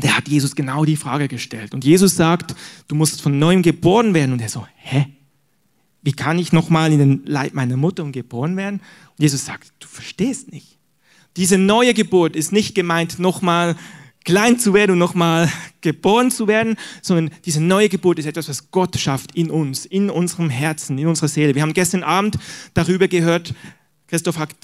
der 0.00 0.16
hat 0.16 0.28
Jesus 0.28 0.56
genau 0.56 0.84
die 0.84 0.96
Frage 0.96 1.28
gestellt. 1.28 1.74
Und 1.74 1.84
Jesus 1.84 2.16
sagt, 2.16 2.54
du 2.88 2.94
musst 2.94 3.20
von 3.20 3.38
neuem 3.38 3.62
geboren 3.62 4.14
werden. 4.14 4.32
Und 4.32 4.40
er 4.40 4.48
so, 4.48 4.66
hä? 4.76 5.06
Wie 6.02 6.12
kann 6.12 6.38
ich 6.38 6.52
nochmal 6.52 6.92
in 6.92 6.98
den 6.98 7.22
Leib 7.24 7.54
meiner 7.54 7.76
Mutter 7.76 8.04
geboren 8.10 8.56
werden? 8.56 8.80
Und 9.10 9.22
Jesus 9.22 9.44
sagt, 9.44 9.72
du 9.78 9.86
verstehst 9.86 10.52
nicht. 10.52 10.78
Diese 11.36 11.58
neue 11.58 11.94
Geburt 11.94 12.36
ist 12.36 12.52
nicht 12.52 12.74
gemeint, 12.74 13.18
nochmal 13.18 13.76
klein 14.24 14.58
zu 14.58 14.74
werden 14.74 14.92
und 14.92 14.98
nochmal 14.98 15.50
geboren 15.80 16.30
zu 16.30 16.46
werden, 16.46 16.76
sondern 17.00 17.30
diese 17.44 17.60
neue 17.60 17.88
Geburt 17.88 18.18
ist 18.18 18.26
etwas, 18.26 18.48
was 18.48 18.70
Gott 18.70 18.98
schafft 18.98 19.34
in 19.34 19.50
uns, 19.50 19.84
in 19.86 20.10
unserem 20.10 20.50
Herzen, 20.50 20.98
in 20.98 21.06
unserer 21.06 21.28
Seele. 21.28 21.54
Wir 21.54 21.62
haben 21.62 21.72
gestern 21.72 22.02
Abend 22.02 22.38
darüber 22.74 23.08
gehört, 23.08 23.54
Christoph 24.08 24.38
hat 24.38 24.54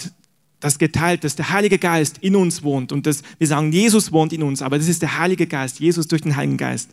das 0.60 0.78
geteilt, 0.78 1.24
dass 1.24 1.36
der 1.36 1.50
Heilige 1.50 1.78
Geist 1.78 2.18
in 2.18 2.36
uns 2.36 2.62
wohnt 2.62 2.92
und 2.92 3.06
dass 3.06 3.22
wir 3.38 3.46
sagen, 3.46 3.72
Jesus 3.72 4.12
wohnt 4.12 4.32
in 4.32 4.42
uns, 4.42 4.60
aber 4.60 4.78
das 4.78 4.88
ist 4.88 5.02
der 5.02 5.18
Heilige 5.18 5.46
Geist, 5.46 5.80
Jesus 5.80 6.08
durch 6.08 6.22
den 6.22 6.36
Heiligen 6.36 6.56
Geist. 6.56 6.90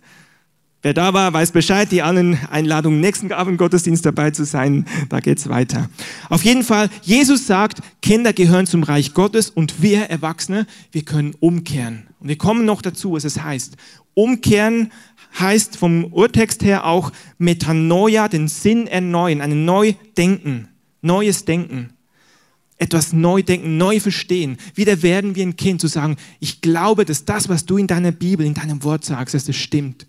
Wer 0.86 0.94
da 0.94 1.16
war, 1.16 1.34
weiß 1.34 1.50
Bescheid, 1.50 1.92
die 1.92 2.04
anderen 2.04 2.38
Einladungen 2.52 3.00
nächsten 3.00 3.32
Abend 3.32 3.58
Gottesdienst 3.58 4.06
dabei 4.06 4.30
zu 4.30 4.46
sein, 4.46 4.86
da 5.10 5.20
geht's 5.20 5.50
weiter. 5.50 5.90
Auf 6.30 6.46
jeden 6.46 6.62
Fall, 6.62 6.92
Jesus 7.02 7.48
sagt, 7.48 7.80
Kinder 8.04 8.34
gehören 8.34 8.68
zum 8.68 8.84
Reich 8.84 9.16
Gottes 9.16 9.50
und 9.50 9.82
wir 9.82 10.02
Erwachsene, 10.02 10.68
wir 10.92 11.02
können 11.02 11.34
umkehren. 11.40 12.06
Und 12.20 12.28
wir 12.28 12.38
kommen 12.38 12.66
noch 12.66 12.84
dazu, 12.84 13.14
was 13.14 13.24
es 13.24 13.42
heißt. 13.42 13.78
Umkehren 14.14 14.92
heißt 15.40 15.76
vom 15.76 16.14
Urtext 16.14 16.64
her 16.64 16.86
auch 16.86 17.12
Metanoia, 17.40 18.28
den 18.28 18.48
Sinn 18.48 18.86
erneuern, 18.86 19.42
ein 19.42 19.66
Neudenken, 19.66 20.68
neues 21.02 21.46
Denken 21.46 21.90
etwas 22.78 23.14
neu 23.14 23.42
denken, 23.42 23.78
neu 23.78 24.02
verstehen. 24.02 24.58
Wieder 24.76 25.02
werden 25.02 25.34
wir 25.34 25.44
ein 25.44 25.56
Kind 25.56 25.80
zu 25.80 25.88
sagen, 25.88 26.18
ich 26.42 26.60
glaube, 26.60 27.06
dass 27.06 27.24
das, 27.24 27.48
was 27.48 27.66
du 27.66 27.78
in 27.78 27.88
deiner 27.88 28.12
Bibel, 28.12 28.46
in 28.46 28.54
deinem 28.54 28.84
Wort 28.84 29.06
sagst, 29.06 29.34
dass 29.34 29.46
das 29.46 29.56
stimmt 29.56 30.06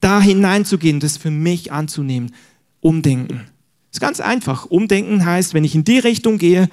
da 0.00 0.20
hineinzugehen, 0.20 1.00
das 1.00 1.16
für 1.16 1.30
mich 1.30 1.72
anzunehmen. 1.72 2.34
Umdenken. 2.80 3.46
Das 3.90 3.96
ist 3.96 4.00
ganz 4.00 4.20
einfach. 4.20 4.66
Umdenken 4.66 5.24
heißt, 5.24 5.54
wenn 5.54 5.64
ich 5.64 5.74
in 5.74 5.84
die 5.84 5.98
Richtung 5.98 6.38
gehe, 6.38 6.68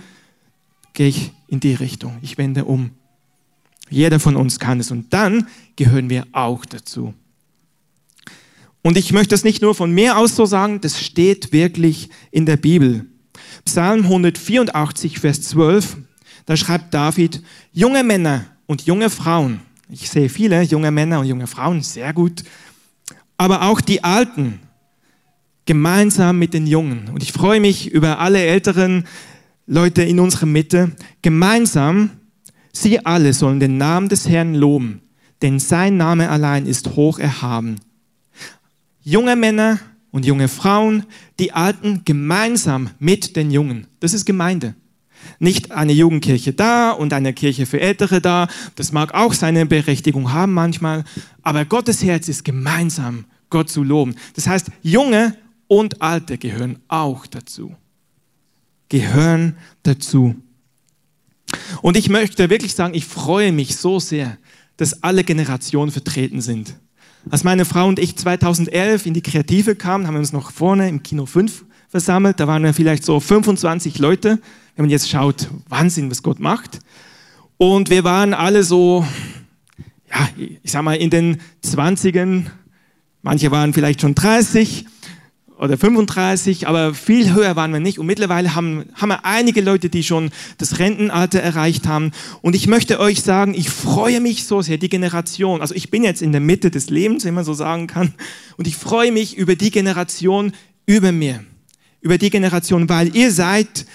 gehe 0.94 1.08
ich 1.08 1.32
in 1.48 1.60
die 1.60 1.74
Richtung. 1.74 2.18
Ich 2.22 2.38
wende 2.38 2.66
um. 2.66 2.92
Jeder 3.90 4.20
von 4.20 4.36
uns 4.36 4.60
kann 4.60 4.80
es. 4.80 4.92
Und 4.92 5.14
dann 5.14 5.48
gehören 5.76 6.10
wir 6.10 6.28
auch 6.32 6.66
dazu. 6.66 7.14
Und 8.82 8.98
ich 8.98 9.14
möchte 9.14 9.30
das 9.30 9.44
nicht 9.44 9.62
nur 9.62 9.76
von 9.76 9.92
mir 9.92 10.18
aus 10.18 10.36
so 10.36 10.46
sagen, 10.46 10.82
das 10.82 11.02
steht 11.02 11.54
wirklich 11.54 12.10
in 12.32 12.46
der 12.46 12.58
Bibel. 12.58 13.06
Psalm 13.66 14.04
184, 14.04 15.20
Vers 15.20 15.42
12, 15.44 15.98
da 16.46 16.58
schreibt 16.58 16.94
David, 16.94 17.42
junge 17.72 18.04
Männer 18.04 18.46
und 18.66 18.82
junge 18.86 19.10
Frauen, 19.10 19.62
ich 19.90 20.10
sehe 20.10 20.28
viele 20.28 20.62
junge 20.64 20.92
Männer 20.92 21.22
und 21.22 21.28
junge 21.28 21.48
Frauen, 21.48 21.82
sehr 21.82 22.12
gut, 22.12 22.44
aber 23.38 23.64
auch 23.64 23.82
die 23.82 24.04
Alten 24.04 24.60
gemeinsam 25.66 26.40
mit 26.40 26.54
den 26.54 26.68
Jungen. 26.68 27.10
Und 27.10 27.24
ich 27.24 27.32
freue 27.32 27.60
mich 27.60 27.92
über 27.92 28.20
alle 28.20 28.44
älteren 28.44 29.06
Leute 29.66 30.04
in 30.04 30.20
unserer 30.20 30.46
Mitte. 30.46 30.92
Gemeinsam, 31.22 32.12
sie 32.72 33.06
alle 33.06 33.34
sollen 33.34 33.60
den 33.60 33.78
Namen 33.78 34.10
des 34.10 34.28
Herrn 34.28 34.56
loben, 34.56 35.02
denn 35.42 35.60
sein 35.60 35.98
Name 35.98 36.30
allein 36.30 36.66
ist 36.66 36.96
hoch 36.96 37.20
erhaben. 37.20 37.78
Junge 39.02 39.36
Männer 39.36 39.80
und 40.12 40.26
junge 40.26 40.48
Frauen, 40.48 41.06
die 41.40 41.54
Alten 41.54 42.04
gemeinsam 42.06 42.90
mit 43.00 43.36
den 43.36 43.52
Jungen. 43.52 43.88
Das 44.00 44.14
ist 44.14 44.26
Gemeinde. 44.26 44.76
Nicht 45.40 45.72
eine 45.72 45.94
Jugendkirche 45.94 46.54
da 46.54 46.92
und 46.92 47.14
eine 47.14 47.34
Kirche 47.34 47.66
für 47.66 47.80
Ältere 47.80 48.22
da. 48.22 48.48
Das 48.76 48.92
mag 48.92 49.14
auch 49.14 49.34
seine 49.34 49.66
Berechtigung 49.66 50.32
haben 50.32 50.54
manchmal. 50.54 51.04
Aber 51.42 51.66
Gottes 51.66 52.04
Herz 52.04 52.28
ist 52.28 52.46
gemeinsam, 52.46 53.26
Gott 53.50 53.70
zu 53.70 53.84
loben. 53.84 54.16
Das 54.36 54.48
heißt, 54.48 54.68
Junge 54.82 55.36
und 55.68 56.02
Alte 56.02 56.38
gehören 56.38 56.80
auch 56.88 57.28
dazu. 57.28 57.76
Gehören 58.90 59.58
dazu. 59.84 60.36
Und 61.82 61.98
ich 61.98 62.10
möchte 62.10 62.50
wirklich 62.50 62.74
sagen, 62.76 62.94
ich 62.94 63.06
freue 63.06 63.52
mich 63.52 63.76
so 63.76 64.00
sehr, 64.00 64.38
dass 64.78 65.04
alle 65.04 65.24
Generationen 65.24 65.92
vertreten 65.92 66.42
sind. 66.42 66.76
Als 67.30 67.44
meine 67.44 67.66
Frau 67.66 67.88
und 67.88 68.00
ich 68.00 68.18
2011 68.18 69.06
in 69.06 69.14
die 69.14 69.22
Kreative 69.22 69.76
kamen, 69.76 70.08
haben 70.08 70.16
wir 70.16 70.20
uns 70.20 70.34
noch 70.34 70.52
vorne 70.52 70.90
im 70.90 71.04
Kino 71.04 71.26
5 71.26 71.66
versammelt. 71.94 72.40
Da 72.40 72.48
waren 72.48 72.64
wir 72.64 72.74
vielleicht 72.74 73.06
so 73.06 73.20
25 73.20 74.00
Leute. 74.00 74.40
Wenn 74.76 74.86
man 74.86 74.90
jetzt 74.90 75.08
schaut, 75.08 75.48
Wahnsinn, 75.70 76.10
was 76.10 76.24
Gott 76.24 76.40
macht. 76.40 76.80
Und 77.58 77.92
wir 77.92 78.04
waren 78.04 78.34
alle 78.34 78.64
so, 78.64 79.06
ja, 80.10 80.28
ich 80.64 80.72
sag 80.72 80.82
mal, 80.82 80.96
in 80.96 81.12
den 81.12 81.38
20ern. 81.64 82.48
Manche 83.22 83.52
waren 83.52 83.74
vielleicht 83.74 84.02
schon 84.02 84.16
30 84.16 84.88
oder 85.60 85.78
35, 85.78 86.68
aber 86.68 86.96
viel 86.96 87.32
höher 87.32 87.56
waren 87.56 87.72
wir 87.72 87.80
nicht. 87.80 88.00
Und 88.00 88.08
mittlerweile 88.08 88.56
haben, 88.56 88.86
haben 88.96 89.10
wir 89.10 89.24
einige 89.24 89.62
Leute, 89.62 89.90
die 89.90 90.02
schon 90.02 90.32
das 90.58 90.80
Rentenalter 90.80 91.42
erreicht 91.42 91.86
haben. 91.86 92.10
Und 92.42 92.56
ich 92.56 92.66
möchte 92.66 93.00
euch 93.00 93.22
sagen, 93.22 93.54
ich 93.54 93.70
freue 93.70 94.20
mich 94.20 94.46
so 94.46 94.64
sehr, 94.64 94.80
die 94.80 94.90
Generation, 94.90 95.62
also 95.62 95.76
ich 95.76 95.92
bin 95.92 96.04
jetzt 96.04 96.24
in 96.24 96.32
der 96.32 96.42
Mitte 96.42 96.72
des 96.72 96.90
Lebens, 96.90 97.24
wenn 97.24 97.36
man 97.36 97.46
so 97.46 97.54
sagen 97.54 97.86
kann, 97.86 98.16
und 98.58 98.68
ich 98.68 98.78
freue 98.78 99.12
mich 99.12 99.38
über 99.38 99.56
die 99.56 99.70
Generation 99.70 100.54
über 100.88 101.12
mir, 101.12 101.46
über 102.04 102.20
die 102.20 102.30
Generation, 102.30 102.88
weil 102.88 103.16
ihr 103.16 103.32
seid 103.32 103.88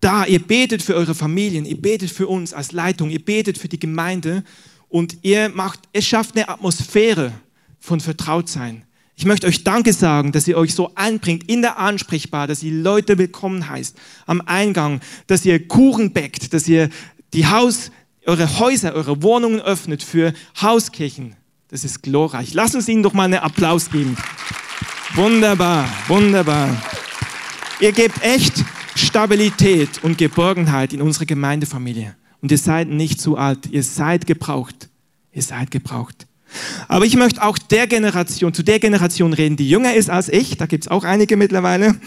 da, 0.00 0.24
ihr 0.24 0.40
betet 0.40 0.82
für 0.82 0.96
eure 0.96 1.14
Familien, 1.14 1.64
ihr 1.64 1.80
betet 1.80 2.10
für 2.10 2.26
uns 2.26 2.52
als 2.52 2.72
Leitung, 2.72 3.10
ihr 3.10 3.24
betet 3.24 3.56
für 3.56 3.68
die 3.68 3.78
Gemeinde 3.78 4.42
und 4.88 5.18
ihr 5.22 5.48
macht, 5.50 5.80
es 5.92 6.04
schafft 6.04 6.34
eine 6.34 6.48
Atmosphäre 6.48 7.32
von 7.78 8.00
Vertrautsein 8.00 8.84
ich 9.20 9.26
möchte 9.26 9.46
euch 9.46 9.64
Danke 9.64 9.92
sagen, 9.92 10.32
dass 10.32 10.48
ihr 10.48 10.56
euch 10.56 10.74
so 10.74 10.92
einbringt 10.94 11.46
in 11.46 11.60
der 11.60 11.78
Ansprechbar, 11.78 12.46
dass 12.46 12.62
ihr 12.62 12.72
Leute 12.72 13.18
willkommen 13.18 13.68
heißt 13.68 13.94
am 14.24 14.40
Eingang, 14.40 15.02
dass 15.26 15.44
ihr 15.44 15.68
Kuchen 15.68 16.14
bäckt, 16.14 16.54
dass 16.54 16.66
ihr 16.66 16.88
die 17.34 17.46
Haus, 17.46 17.90
eure 18.24 18.58
Häuser, 18.58 18.94
eure 18.94 19.22
Wohnungen 19.22 19.60
öffnet 19.60 20.02
für 20.02 20.32
Hauskirchen. 20.62 21.36
Das 21.68 21.84
ist 21.84 22.02
glorreich. 22.02 22.54
Lasst 22.54 22.74
uns 22.74 22.88
ihnen 22.88 23.02
doch 23.02 23.12
mal 23.12 23.24
einen 23.24 23.40
Applaus 23.40 23.90
geben. 23.90 24.16
Wunderbar, 25.14 25.86
wunderbar. 26.08 26.82
Ihr 27.80 27.92
gebt 27.92 28.22
echt 28.22 28.62
Stabilität 28.94 30.04
und 30.04 30.18
Geborgenheit 30.18 30.92
in 30.92 31.00
unsere 31.00 31.24
Gemeindefamilie. 31.24 32.14
Und 32.42 32.52
ihr 32.52 32.58
seid 32.58 32.88
nicht 32.88 33.20
zu 33.20 33.38
alt. 33.38 33.70
Ihr 33.70 33.82
seid 33.82 34.26
gebraucht. 34.26 34.90
Ihr 35.32 35.40
seid 35.40 35.70
gebraucht. 35.70 36.26
Aber 36.88 37.06
ich 37.06 37.16
möchte 37.16 37.42
auch 37.42 37.56
der 37.56 37.86
Generation, 37.86 38.52
zu 38.52 38.62
der 38.62 38.80
Generation 38.80 39.32
reden, 39.32 39.56
die 39.56 39.68
jünger 39.68 39.94
ist 39.94 40.10
als 40.10 40.28
ich. 40.28 40.58
Da 40.58 40.66
gibt 40.66 40.84
es 40.84 40.90
auch 40.90 41.04
einige 41.04 41.38
mittlerweile. 41.38 41.98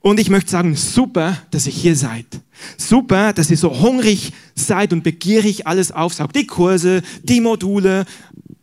Und 0.00 0.18
ich 0.18 0.30
möchte 0.30 0.50
sagen, 0.50 0.74
super, 0.74 1.36
dass 1.50 1.66
ihr 1.66 1.72
hier 1.72 1.96
seid. 1.96 2.26
Super, 2.78 3.34
dass 3.34 3.50
ihr 3.50 3.58
so 3.58 3.78
hungrig 3.78 4.32
seid 4.54 4.94
und 4.94 5.04
begierig 5.04 5.66
alles 5.66 5.92
aufsaugt. 5.92 6.34
Die 6.34 6.46
Kurse, 6.46 7.02
die 7.22 7.42
Module, 7.42 8.06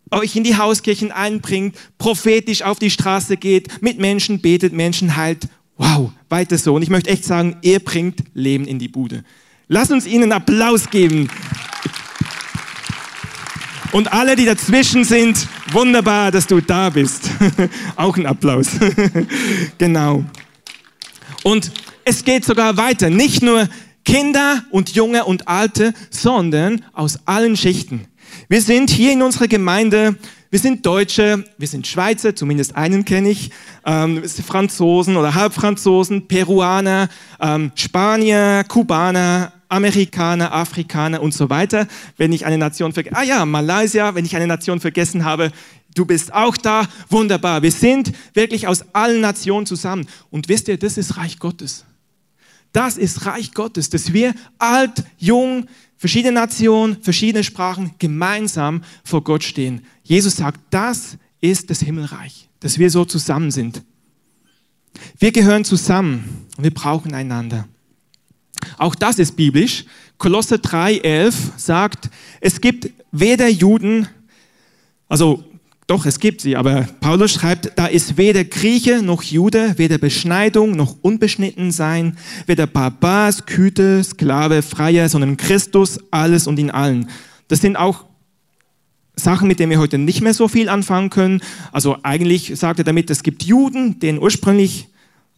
euch 0.09 0.35
in 0.35 0.43
die 0.43 0.57
Hauskirchen 0.57 1.11
einbringt, 1.11 1.75
prophetisch 1.99 2.63
auf 2.63 2.79
die 2.79 2.89
Straße 2.89 3.37
geht, 3.37 3.81
mit 3.83 3.99
Menschen 3.99 4.41
betet, 4.41 4.73
Menschen 4.73 5.15
heilt. 5.15 5.47
Wow, 5.77 6.11
weiter 6.29 6.57
so. 6.57 6.75
Und 6.75 6.81
ich 6.81 6.89
möchte 6.89 7.09
echt 7.09 7.23
sagen, 7.23 7.57
ihr 7.61 7.79
bringt 7.79 8.23
Leben 8.33 8.65
in 8.65 8.79
die 8.79 8.87
Bude. 8.87 9.23
Lasst 9.67 9.91
uns 9.91 10.07
ihnen 10.07 10.31
Applaus 10.31 10.89
geben. 10.89 11.29
Und 13.91 14.11
alle, 14.11 14.35
die 14.35 14.45
dazwischen 14.45 15.03
sind, 15.03 15.47
wunderbar, 15.71 16.31
dass 16.31 16.47
du 16.47 16.61
da 16.61 16.89
bist. 16.89 17.29
Auch 17.95 18.17
ein 18.17 18.25
Applaus. 18.25 18.69
genau. 19.77 20.23
Und 21.43 21.71
es 22.03 22.23
geht 22.23 22.43
sogar 22.45 22.77
weiter. 22.77 23.09
Nicht 23.09 23.41
nur 23.41 23.69
Kinder 24.03 24.63
und 24.71 24.95
Junge 24.95 25.25
und 25.25 25.47
Alte, 25.47 25.93
sondern 26.09 26.83
aus 26.93 27.19
allen 27.25 27.57
Schichten. 27.57 28.07
Wir 28.49 28.61
sind 28.61 28.89
hier 28.89 29.11
in 29.11 29.21
unserer 29.21 29.47
Gemeinde, 29.47 30.17
wir 30.49 30.59
sind 30.59 30.85
Deutsche, 30.85 31.43
wir 31.57 31.67
sind 31.67 31.87
Schweizer, 31.87 32.35
zumindest 32.35 32.75
einen 32.75 33.03
kenne 33.05 33.29
ich, 33.29 33.51
ähm, 33.85 34.23
Franzosen 34.23 35.17
oder 35.17 35.33
Halbfranzosen, 35.33 36.27
Peruaner, 36.27 37.09
ähm, 37.41 37.71
Spanier, 37.75 38.63
Kubaner, 38.67 39.51
Amerikaner, 39.69 40.53
Afrikaner 40.53 41.21
und 41.21 41.33
so 41.33 41.49
weiter. 41.49 41.87
Wenn 42.15 42.31
ich 42.31 42.45
eine 42.45 42.57
Nation 42.57 42.93
vergesse, 42.93 43.15
ah 43.17 43.23
ja, 43.23 43.45
Malaysia, 43.45 44.15
wenn 44.15 44.25
ich 44.25 44.35
eine 44.35 44.47
Nation 44.47 44.79
vergessen 44.79 45.25
habe, 45.25 45.51
du 45.93 46.05
bist 46.05 46.33
auch 46.33 46.55
da, 46.55 46.87
wunderbar. 47.09 47.61
Wir 47.61 47.71
sind 47.71 48.13
wirklich 48.33 48.67
aus 48.67 48.85
allen 48.93 49.21
Nationen 49.21 49.65
zusammen. 49.65 50.07
Und 50.29 50.47
wisst 50.47 50.67
ihr, 50.67 50.77
das 50.77 50.97
ist 50.97 51.17
Reich 51.17 51.39
Gottes. 51.39 51.85
Das 52.71 52.97
ist 52.97 53.25
Reich 53.25 53.53
Gottes, 53.53 53.89
dass 53.89 54.13
wir 54.13 54.33
alt, 54.57 55.03
jung, 55.17 55.67
verschiedene 55.97 56.33
Nationen, 56.33 57.01
verschiedene 57.01 57.43
Sprachen 57.43 57.91
gemeinsam 57.99 58.83
vor 59.03 59.23
Gott 59.23 59.43
stehen. 59.43 59.83
Jesus 60.03 60.35
sagt, 60.35 60.59
das 60.69 61.17
ist 61.41 61.69
das 61.69 61.79
Himmelreich, 61.81 62.49
dass 62.59 62.77
wir 62.77 62.89
so 62.89 63.05
zusammen 63.05 63.51
sind. 63.51 63.81
Wir 65.19 65.31
gehören 65.31 65.65
zusammen 65.65 66.47
und 66.57 66.63
wir 66.63 66.73
brauchen 66.73 67.13
einander. 67.13 67.67
Auch 68.77 68.95
das 68.95 69.19
ist 69.19 69.35
biblisch. 69.35 69.85
Kolosse 70.17 70.55
3,11 70.55 71.33
sagt, 71.57 72.09
es 72.41 72.59
gibt 72.59 72.89
weder 73.11 73.47
Juden, 73.47 74.07
also 75.07 75.43
doch, 75.87 76.05
es 76.05 76.19
gibt 76.19 76.41
sie, 76.41 76.57
aber 76.57 76.85
Paulus 76.99 77.31
schreibt, 77.31 77.71
da 77.77 77.85
ist 77.85 78.17
weder 78.17 78.43
Grieche 78.43 79.01
noch 79.01 79.23
Jude, 79.23 79.75
weder 79.77 79.97
Beschneidung 79.97 80.75
noch 80.75 80.97
unbeschnitten 81.01 81.71
sein, 81.71 82.17
weder 82.45 82.67
Barbar, 82.67 83.31
Sküte, 83.31 84.03
Sklave, 84.03 84.63
Freier, 84.63 85.07
sondern 85.07 85.37
Christus, 85.37 85.97
alles 86.11 86.45
und 86.45 86.59
in 86.59 86.71
allen. 86.71 87.09
Das 87.47 87.61
sind 87.61 87.77
auch 87.77 88.03
Sachen, 89.15 89.47
mit 89.47 89.59
denen 89.59 89.71
wir 89.71 89.79
heute 89.79 89.97
nicht 89.97 90.21
mehr 90.21 90.33
so 90.33 90.49
viel 90.49 90.67
anfangen 90.67 91.09
können. 91.09 91.41
Also 91.71 91.97
eigentlich 92.03 92.51
sagt 92.55 92.79
er 92.79 92.85
damit, 92.85 93.09
es 93.09 93.23
gibt 93.23 93.43
Juden, 93.43 93.99
denen 93.99 94.19
ursprünglich 94.19 94.89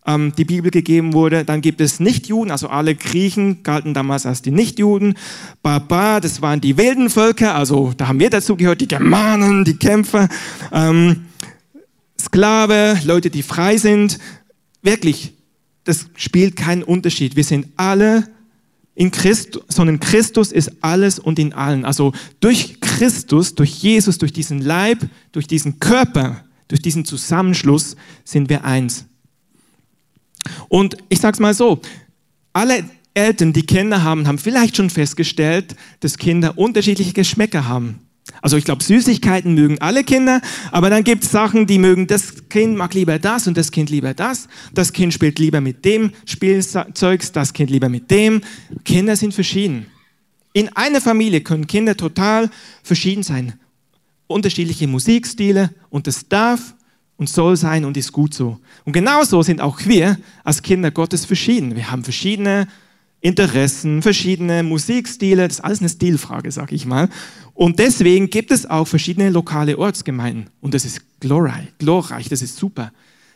ähm, 0.10 0.34
die 0.36 0.46
Bibel 0.46 0.72
gegeben 0.72 1.14
wurde. 1.14 1.46
Dann 1.46 1.62
gibt 1.62 1.82
es 1.82 2.00
Nichtjuden, 2.00 2.52
also 2.52 2.68
alle 2.68 2.96
Griechen 2.96 3.64
galten 3.64 3.94
damals 3.94 4.26
als 4.26 4.42
die 4.42 4.52
Nichtjuden. 4.52 5.16
Barbar, 5.62 6.22
das 6.22 6.42
waren 6.42 6.62
die 6.62 6.78
wilden 6.78 7.10
Völker, 7.10 7.56
also 7.56 7.94
da 7.96 8.08
haben 8.08 8.20
wir 8.20 8.30
dazu 8.30 8.56
gehört, 8.56 8.82
die 8.82 8.88
Germanen, 8.88 9.64
die 9.66 9.76
Kämpfer. 9.76 10.28
Ähm, 10.72 11.26
Sklave, 12.20 13.00
Leute, 13.06 13.30
die 13.30 13.44
frei 13.44 13.78
sind. 13.78 14.20
Wirklich, 14.82 15.34
das 15.84 16.08
spielt 16.16 16.56
keinen 16.56 16.84
Unterschied. 16.84 17.36
Wir 17.36 17.44
sind 17.44 17.68
alle 17.78 18.28
in 18.96 19.12
Christus, 19.12 19.64
sondern 19.70 20.02
Christus 20.02 20.52
ist 20.52 20.72
alles 20.82 21.20
und 21.20 21.40
in 21.40 21.54
allen. 21.54 21.86
Also 21.86 22.12
durch 22.42 22.82
Christus, 22.82 23.56
durch 23.56 23.70
Jesus, 23.70 24.18
durch 24.18 24.34
diesen 24.34 24.62
Leib, 24.62 25.08
durch 25.32 25.48
diesen 25.48 25.80
Körper, 25.80 26.44
durch 26.68 26.82
diesen 26.82 27.06
Zusammenschluss 27.06 27.96
sind 28.26 28.50
wir 28.50 28.66
eins. 28.66 29.06
Und 30.68 30.98
ich 31.10 31.20
sage 31.20 31.34
es 31.34 31.40
mal 31.40 31.54
so, 31.54 31.82
alle 32.54 32.84
Eltern, 33.14 33.54
die 33.54 33.66
Kinder 33.66 34.04
haben, 34.04 34.28
haben 34.28 34.38
vielleicht 34.38 34.78
schon 34.78 34.90
festgestellt, 34.90 35.76
dass 36.00 36.18
Kinder 36.18 36.58
unterschiedliche 36.58 37.14
Geschmäcker 37.14 37.68
haben. 37.68 38.00
Also 38.42 38.58
ich 38.58 38.64
glaube, 38.64 38.84
Süßigkeiten 38.84 39.54
mögen 39.54 39.80
alle 39.80 40.04
Kinder, 40.04 40.42
aber 40.72 40.90
dann 40.90 41.04
gibt 41.04 41.24
es 41.24 41.32
Sachen, 41.32 41.68
die 41.68 41.80
mögen, 41.80 42.08
das 42.08 42.48
Kind 42.50 42.78
mag 42.78 42.94
lieber 42.94 43.20
das 43.20 43.48
und 43.48 43.58
das 43.58 43.72
Kind 43.72 43.90
lieber 43.90 44.14
das. 44.14 44.48
Das 44.74 44.94
Kind 44.94 45.14
spielt 45.14 45.40
lieber 45.40 45.62
mit 45.62 45.84
dem 45.84 46.12
Spielzeugs, 46.26 47.32
das 47.32 47.54
Kind 47.54 47.70
lieber 47.70 47.90
mit 47.90 48.10
dem. 48.12 48.42
Kinder 48.86 49.16
sind 49.16 49.34
verschieden. 49.34 49.88
In 50.54 50.70
einer 50.70 51.02
Familie 51.02 51.42
können 51.42 51.68
Kinder 51.68 51.98
total 51.98 52.50
verschieden 52.84 53.24
sein. 53.24 53.54
Unterschiedliche 54.28 54.88
Musikstile 54.88 55.72
und 55.90 56.08
das 56.08 56.28
darf 56.28 56.76
und 57.20 57.30
soll 57.30 57.58
sein 57.58 57.86
und 57.86 57.98
ist 57.98 58.12
gut 58.12 58.34
so. 58.34 58.58
Und 58.86 58.94
genauso 58.94 59.44
sind 59.44 59.62
auch 59.62 59.80
wir 59.86 60.18
als 60.44 60.64
Kinder 60.64 60.90
Gottes 60.90 61.26
verschieden. 61.26 61.76
Wir 61.76 61.92
haben 61.92 62.04
verschiedene 62.04 62.68
Interessen, 63.22 64.02
verschiedene 64.02 64.64
Musikstile, 64.64 65.48
das 65.48 65.58
ist 65.58 65.64
alles 65.64 65.80
eine 65.82 65.90
Stilfrage, 65.90 66.50
sag 66.52 66.72
ich 66.72 66.86
mal. 66.86 67.10
Und 67.54 67.78
deswegen 67.78 68.30
gibt 68.30 68.52
es 68.52 68.66
auch 68.66 68.86
verschiedene 68.86 69.30
lokale 69.30 69.78
Ortsgemeinden. 69.78 70.50
Und 70.62 70.74
das 70.74 70.86
ist 70.86 71.02
glorreich, 71.20 71.68
glorreich, 71.78 72.30
das 72.30 72.42
ist 72.42 72.56
super. 72.56 72.94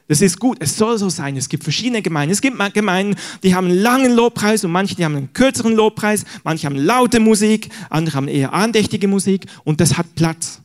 Das 0.07 0.21
ist 0.21 0.39
gut, 0.39 0.57
es 0.61 0.77
soll 0.77 0.97
so 0.97 1.09
sein. 1.09 1.35
Es 1.35 1.49
gibt 1.49 1.63
verschiedene 1.63 2.01
Gemeinden. 2.01 2.31
Es 2.31 2.41
gibt 2.41 2.57
Gemeinden, 2.73 3.15
die 3.41 3.53
haben 3.53 3.67
einen 3.67 3.79
langen 3.79 4.13
Lobpreis 4.13 4.63
und 4.63 4.71
manche, 4.71 4.95
die 4.95 5.03
haben 5.03 5.15
einen 5.15 5.33
kürzeren 5.33 5.75
Lobpreis. 5.75 6.23
Manche 6.45 6.67
haben 6.67 6.77
laute 6.77 7.19
Musik, 7.19 7.69
andere 7.89 8.15
haben 8.15 8.27
eher 8.29 8.53
andächtige 8.53 9.09
Musik 9.09 9.45
und 9.65 9.81
das 9.81 9.97
hat 9.97 10.15
Platz. 10.15 10.61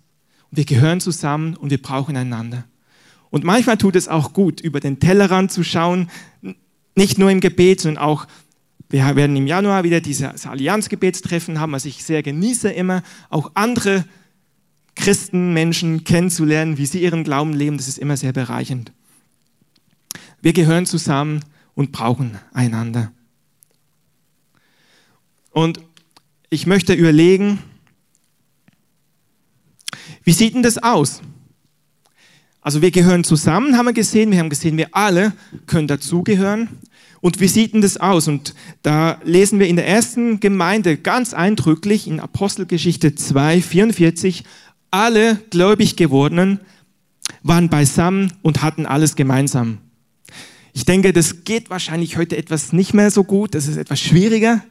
Wir 0.52 0.64
gehören 0.64 1.00
zusammen 1.00 1.56
und 1.56 1.70
wir 1.70 1.82
brauchen 1.82 2.16
einander. 2.16 2.64
Und 3.30 3.44
manchmal 3.44 3.76
tut 3.76 3.96
es 3.96 4.08
auch 4.08 4.32
gut, 4.32 4.60
über 4.60 4.80
den 4.80 5.00
Tellerrand 5.00 5.52
zu 5.52 5.62
schauen, 5.62 6.10
nicht 6.94 7.18
nur 7.18 7.30
im 7.30 7.40
Gebet, 7.40 7.80
sondern 7.80 8.02
auch, 8.02 8.26
wir 8.88 9.16
werden 9.16 9.36
im 9.36 9.46
Januar 9.46 9.84
wieder 9.84 10.00
dieses 10.00 10.46
Allianzgebetstreffen 10.46 11.60
haben, 11.60 11.72
was 11.72 11.84
ich 11.84 12.04
sehr 12.04 12.22
genieße 12.22 12.70
immer, 12.70 13.02
auch 13.28 13.50
andere 13.54 14.04
Christenmenschen 14.94 16.04
kennenzulernen, 16.04 16.78
wie 16.78 16.86
sie 16.86 17.02
ihren 17.02 17.22
Glauben 17.22 17.52
leben, 17.52 17.76
das 17.76 17.88
ist 17.88 17.98
immer 17.98 18.16
sehr 18.16 18.32
bereichend. 18.32 18.92
Wir 20.40 20.52
gehören 20.52 20.86
zusammen 20.86 21.44
und 21.74 21.92
brauchen 21.92 22.38
einander. 22.52 23.12
Und 25.50 25.80
ich 26.50 26.66
möchte 26.66 26.94
überlegen, 26.94 27.58
wie 30.24 30.32
sieht 30.32 30.54
denn 30.54 30.62
das 30.62 30.78
aus? 30.78 31.20
Also 32.68 32.82
wir 32.82 32.90
gehören 32.90 33.24
zusammen, 33.24 33.78
haben 33.78 33.86
wir 33.86 33.94
gesehen. 33.94 34.30
Wir 34.30 34.40
haben 34.40 34.50
gesehen, 34.50 34.76
wir 34.76 34.88
alle 34.92 35.32
können 35.64 35.88
dazugehören. 35.88 36.68
Und 37.22 37.40
wie 37.40 37.48
sieht 37.48 37.72
denn 37.72 37.80
das 37.80 37.96
aus? 37.96 38.28
Und 38.28 38.54
da 38.82 39.18
lesen 39.24 39.58
wir 39.58 39.68
in 39.68 39.76
der 39.76 39.88
ersten 39.88 40.38
Gemeinde 40.38 40.98
ganz 40.98 41.32
eindrücklich 41.32 42.06
in 42.06 42.20
Apostelgeschichte 42.20 43.14
2, 43.14 43.62
44, 43.62 44.44
alle 44.90 45.36
gläubig 45.48 45.96
gewordenen 45.96 46.60
waren 47.42 47.70
beisammen 47.70 48.34
und 48.42 48.60
hatten 48.60 48.84
alles 48.84 49.16
gemeinsam. 49.16 49.78
Ich 50.74 50.84
denke, 50.84 51.14
das 51.14 51.44
geht 51.44 51.70
wahrscheinlich 51.70 52.18
heute 52.18 52.36
etwas 52.36 52.74
nicht 52.74 52.92
mehr 52.92 53.10
so 53.10 53.24
gut, 53.24 53.54
das 53.54 53.66
ist 53.66 53.78
etwas 53.78 53.98
schwieriger. 53.98 54.62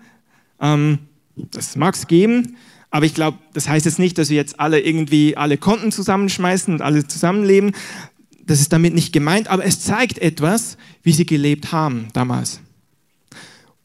Ähm, 0.61 0.99
das 1.35 1.75
mag 1.75 1.95
es 1.95 2.05
geben, 2.05 2.57
aber 2.97 3.05
ich 3.05 3.13
glaube, 3.13 3.37
das 3.53 3.69
heißt 3.69 3.85
jetzt 3.85 3.99
nicht, 3.99 4.17
dass 4.17 4.31
wir 4.31 4.37
jetzt 4.37 4.59
alle 4.59 4.79
irgendwie 4.79 5.37
alle 5.37 5.59
Konten 5.59 5.91
zusammenschmeißen 5.91 6.73
und 6.73 6.81
alle 6.81 7.05
zusammenleben. 7.05 7.73
Das 8.43 8.59
ist 8.59 8.73
damit 8.73 8.95
nicht 8.95 9.13
gemeint, 9.13 9.49
aber 9.49 9.63
es 9.63 9.81
zeigt 9.81 10.17
etwas, 10.17 10.77
wie 11.03 11.11
sie 11.11 11.27
gelebt 11.27 11.71
haben 11.71 12.07
damals. 12.13 12.59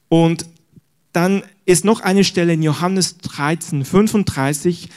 Und 0.09 0.47
dann 1.13 1.43
ist 1.67 1.85
noch 1.85 2.01
eine 2.01 2.25
Stelle 2.25 2.55
in 2.55 2.63
Johannes 2.63 3.19
13, 3.19 3.85
35, 3.85 4.89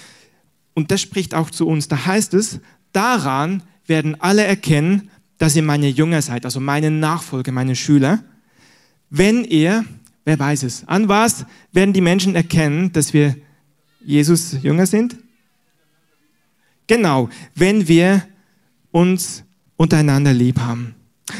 und 0.75 0.91
das 0.91 1.01
spricht 1.01 1.35
auch 1.35 1.49
zu 1.49 1.67
uns. 1.67 1.89
Da 1.89 2.05
heißt 2.05 2.35
es, 2.35 2.61
daran 2.93 3.63
werden 3.85 4.15
alle 4.21 4.45
erkennen, 4.45 5.09
dass 5.39 5.57
ihr 5.57 5.63
meine 5.63 5.89
Jünger 5.89 6.21
seid, 6.21 6.45
also 6.45 6.61
meine 6.61 6.89
Nachfolger, 6.89 7.51
meine 7.51 7.75
Schüler, 7.75 8.23
wenn 9.09 9.43
ihr, 9.43 9.83
wer 10.23 10.39
weiß 10.39 10.63
es, 10.63 10.87
an 10.87 11.09
was 11.09 11.45
werden 11.73 11.93
die 11.93 11.99
Menschen 11.99 12.33
erkennen, 12.33 12.93
dass 12.93 13.13
wir 13.13 13.35
Jesus 14.05 14.57
Jünger 14.61 14.85
sind? 14.85 15.17
Genau, 16.87 17.29
wenn 17.55 17.87
wir 17.87 18.25
uns 18.91 19.43
untereinander 19.77 20.33
lieb 20.33 20.59
haben. 20.59 20.95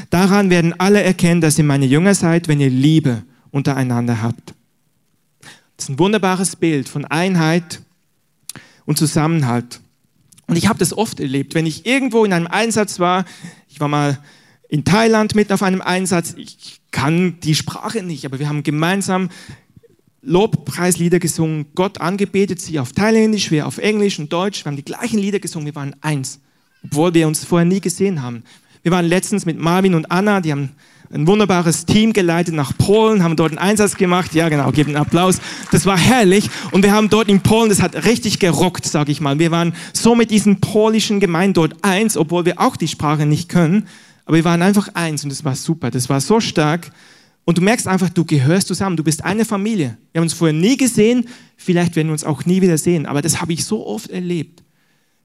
Daran 0.10 0.50
werden 0.50 0.78
alle 0.80 1.04
erkennen, 1.04 1.42
dass 1.42 1.58
ihr 1.58 1.64
meine 1.64 1.86
Jünger 1.86 2.16
seid, 2.16 2.48
wenn 2.48 2.60
ihr 2.60 2.70
Liebe 2.70 3.24
untereinander 3.52 4.22
habt. 4.22 4.54
Das 5.78 5.86
ist 5.86 5.90
ein 5.90 6.00
wunderbares 6.00 6.56
Bild 6.56 6.90
von 6.90 7.06
Einheit 7.06 7.82
und 8.86 8.98
Zusammenhalt. 8.98 9.82
Und 10.48 10.58
ich 10.58 10.68
habe 10.68 10.80
das 10.80 10.96
oft 10.98 11.20
erlebt, 11.20 11.56
wenn 11.56 11.66
ich 11.66 11.86
irgendwo 11.86 12.26
in 12.26 12.34
einem 12.34 12.48
Einsatz 12.48 13.00
war, 13.00 13.26
ich 13.70 13.80
war 13.80 13.88
mal 13.88 14.20
in 14.70 14.84
Thailand 14.84 15.36
mit 15.36 15.52
auf 15.52 15.64
einem 15.64 15.82
Einsatz, 15.82 16.34
ich 16.38 16.82
kann 16.92 17.40
die 17.42 17.56
Sprache 17.56 18.04
nicht, 18.04 18.26
aber 18.26 18.40
wir 18.40 18.48
haben 18.48 18.64
gemeinsam 18.64 19.30
Lobpreislieder 20.26 21.20
gesungen, 21.20 21.68
Gott 21.76 22.02
angebetet, 22.02 22.60
sie 22.60 22.80
auf 22.80 22.92
Thailändisch, 22.94 23.52
wir 23.52 23.68
auf 23.68 23.78
Englisch 23.78 24.20
und 24.20 24.34
Deutsch. 24.34 24.66
Wir 24.66 24.72
haben 24.72 24.76
die 24.76 24.86
gleichen 24.86 25.20
Lieder 25.20 25.40
gesungen, 25.40 25.68
wir 25.68 25.76
waren 25.76 25.96
eins, 26.02 26.40
obwohl 26.84 27.14
wir 27.14 27.28
uns 27.28 27.46
vorher 27.46 27.66
nie 27.66 27.80
gesehen 27.80 28.22
haben. 28.22 28.44
Wir 28.82 28.92
waren 28.92 29.06
letztens 29.06 29.46
mit 29.46 29.60
Marvin 29.60 29.94
und 29.94 30.12
Anna, 30.12 30.42
die 30.42 30.52
haben 30.52 30.72
ein 31.12 31.28
wunderbares 31.28 31.86
Team 31.86 32.14
geleitet 32.14 32.56
nach 32.56 32.76
Polen, 32.78 33.24
haben 33.24 33.36
dort 33.36 33.52
einen 33.52 33.60
Einsatz 33.60 33.96
gemacht. 33.96 34.34
Ja, 34.34 34.50
genau, 34.50 34.72
gebt 34.72 34.88
einen 34.88 34.98
Applaus. 34.98 35.40
Das 35.72 35.86
war 35.86 35.98
herrlich. 35.98 36.50
Und 36.72 36.84
wir 36.84 36.92
haben 36.92 37.10
dort 37.10 37.28
in 37.30 37.42
Polen, 37.42 37.70
das 37.70 37.82
hat 37.82 38.06
richtig 38.06 38.40
gerockt, 38.40 38.86
sage 38.86 39.12
ich 39.12 39.22
mal. 39.22 39.40
Wir 39.40 39.52
waren 39.52 39.74
so 39.94 40.16
mit 40.16 40.32
diesen 40.32 40.60
polnischen 40.60 41.20
Gemeinden 41.20 41.54
dort 41.54 41.84
eins, 41.84 42.18
obwohl 42.18 42.46
wir 42.46 42.60
auch 42.60 42.76
die 42.76 42.88
Sprache 42.88 43.26
nicht 43.26 43.50
können. 43.50 43.88
Aber 44.26 44.38
wir 44.38 44.46
waren 44.46 44.62
einfach 44.62 44.90
eins 44.96 45.24
und 45.24 45.30
das 45.30 45.46
war 45.46 45.56
super. 45.56 45.92
Das 45.92 46.10
war 46.10 46.20
so 46.20 46.40
stark. 46.40 46.92
Und 47.46 47.60
du 47.60 47.62
merkst 47.62 47.88
einfach, 47.88 48.10
du 48.10 48.26
gehörst 48.26 48.68
zusammen, 48.68 48.98
du 48.98 49.04
bist 49.04 49.24
eine 49.24 49.46
Familie. 49.46 49.98
Wir 50.12 50.20
haben 50.20 50.26
uns 50.26 50.34
vorher 50.34 50.54
nie 50.54 50.78
gesehen, 50.78 51.28
vielleicht 51.56 51.96
werden 51.96 52.08
wir 52.08 52.14
uns 52.14 52.24
auch 52.24 52.46
nie 52.46 52.62
wieder 52.62 52.78
sehen, 52.78 53.06
aber 53.06 53.22
das 53.22 53.40
habe 53.40 53.54
ich 53.54 53.64
so 53.64 53.86
oft 53.86 54.10
erlebt. 54.10 54.64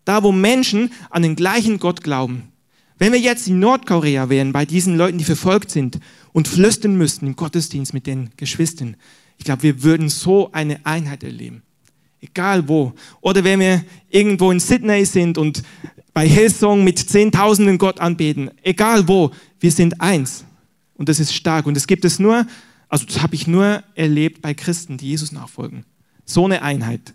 Da, 0.04 0.22
wo 0.22 0.30
Menschen 0.30 0.92
an 1.08 1.22
den 1.22 1.34
gleichen 1.34 1.78
Gott 1.78 2.02
glauben. 2.02 2.44
Wenn 2.98 3.12
wir 3.12 3.20
jetzt 3.20 3.48
in 3.48 3.58
Nordkorea 3.58 4.28
wären, 4.28 4.52
bei 4.52 4.66
diesen 4.66 4.98
Leuten, 4.98 5.16
die 5.16 5.24
verfolgt 5.24 5.70
sind 5.70 5.98
und 6.32 6.46
flüstern 6.46 6.96
müssten 6.96 7.26
im 7.26 7.36
Gottesdienst 7.36 7.94
mit 7.94 8.06
den 8.06 8.30
Geschwistern, 8.36 8.96
ich 9.38 9.44
glaube, 9.44 9.62
wir 9.62 9.82
würden 9.82 10.10
so 10.10 10.52
eine 10.52 10.84
Einheit 10.84 11.24
erleben. 11.24 11.62
Egal 12.20 12.68
wo. 12.68 12.92
Oder 13.22 13.42
wenn 13.42 13.60
wir 13.60 13.82
irgendwo 14.10 14.50
in 14.50 14.60
Sydney 14.60 15.06
sind 15.06 15.38
und 15.38 15.62
bei 16.12 16.28
Hillsong 16.28 16.84
mit 16.84 16.98
Zehntausenden 16.98 17.78
Gott 17.78 18.00
anbeten. 18.00 18.50
Egal 18.62 19.08
wo. 19.08 19.30
Wir 19.58 19.72
sind 19.72 19.98
eins. 20.02 20.44
Und 21.00 21.08
das 21.08 21.18
ist 21.18 21.32
stark. 21.32 21.64
Und 21.64 21.72
das 21.78 21.86
gibt 21.86 22.04
es 22.04 22.18
nur, 22.18 22.46
also 22.90 23.06
das 23.06 23.22
habe 23.22 23.34
ich 23.34 23.46
nur 23.46 23.82
erlebt 23.94 24.42
bei 24.42 24.52
Christen, 24.52 24.98
die 24.98 25.08
Jesus 25.08 25.32
nachfolgen. 25.32 25.86
So 26.26 26.44
eine 26.44 26.60
Einheit. 26.60 27.14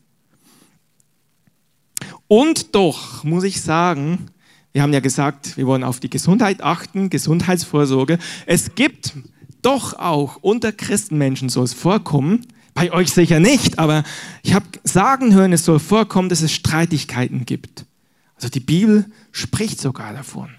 Und 2.28 2.74
doch 2.74 3.24
muss 3.24 3.44
ich 3.44 3.62
sagen, 3.62 4.32
wir 4.74 4.82
haben 4.82 4.92
ja 4.92 5.02
gesagt, 5.02 5.56
wir 5.56 5.68
wollen 5.68 5.84
auf 5.84 6.00
die 6.00 6.10
Gesundheit 6.10 6.64
achten, 6.64 7.12
Gesundheitsvorsorge. 7.12 8.18
Es 8.48 8.74
gibt 8.74 9.14
doch 9.62 9.94
auch 9.94 10.38
unter 10.42 10.72
Christenmenschen 10.72 11.50
soll 11.50 11.66
es 11.66 11.74
vorkommen, 11.76 12.48
bei 12.74 12.92
euch 12.92 13.12
sicher 13.12 13.40
nicht, 13.40 13.78
aber 13.78 14.04
ich 14.42 14.56
habe 14.56 14.66
sagen 14.84 15.36
hören, 15.36 15.54
es 15.54 15.64
soll 15.64 15.78
vorkommen, 15.78 16.30
dass 16.30 16.42
es 16.42 16.52
Streitigkeiten 16.52 17.46
gibt. 17.46 17.86
Also 18.34 18.50
die 18.50 18.62
Bibel 18.62 19.06
spricht 19.32 19.80
sogar 19.80 20.12
davon. 20.12 20.50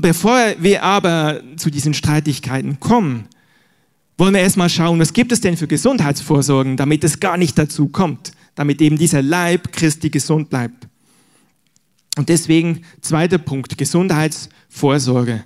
Bevor 0.00 0.54
wir 0.58 0.82
aber 0.82 1.42
zu 1.56 1.70
diesen 1.70 1.94
Streitigkeiten 1.94 2.80
kommen, 2.80 3.26
wollen 4.16 4.34
wir 4.34 4.40
erstmal 4.40 4.70
schauen, 4.70 4.98
was 4.98 5.12
gibt 5.12 5.32
es 5.32 5.40
denn 5.40 5.56
für 5.56 5.66
Gesundheitsvorsorgen, 5.66 6.76
damit 6.76 7.04
es 7.04 7.20
gar 7.20 7.36
nicht 7.36 7.58
dazu 7.58 7.88
kommt, 7.88 8.32
damit 8.54 8.80
eben 8.80 8.98
dieser 8.98 9.22
Leib 9.22 9.72
Christi 9.72 10.10
gesund 10.10 10.50
bleibt. 10.50 10.88
Und 12.16 12.28
deswegen 12.28 12.82
zweiter 13.00 13.38
Punkt, 13.38 13.76
Gesundheitsvorsorge. 13.78 15.44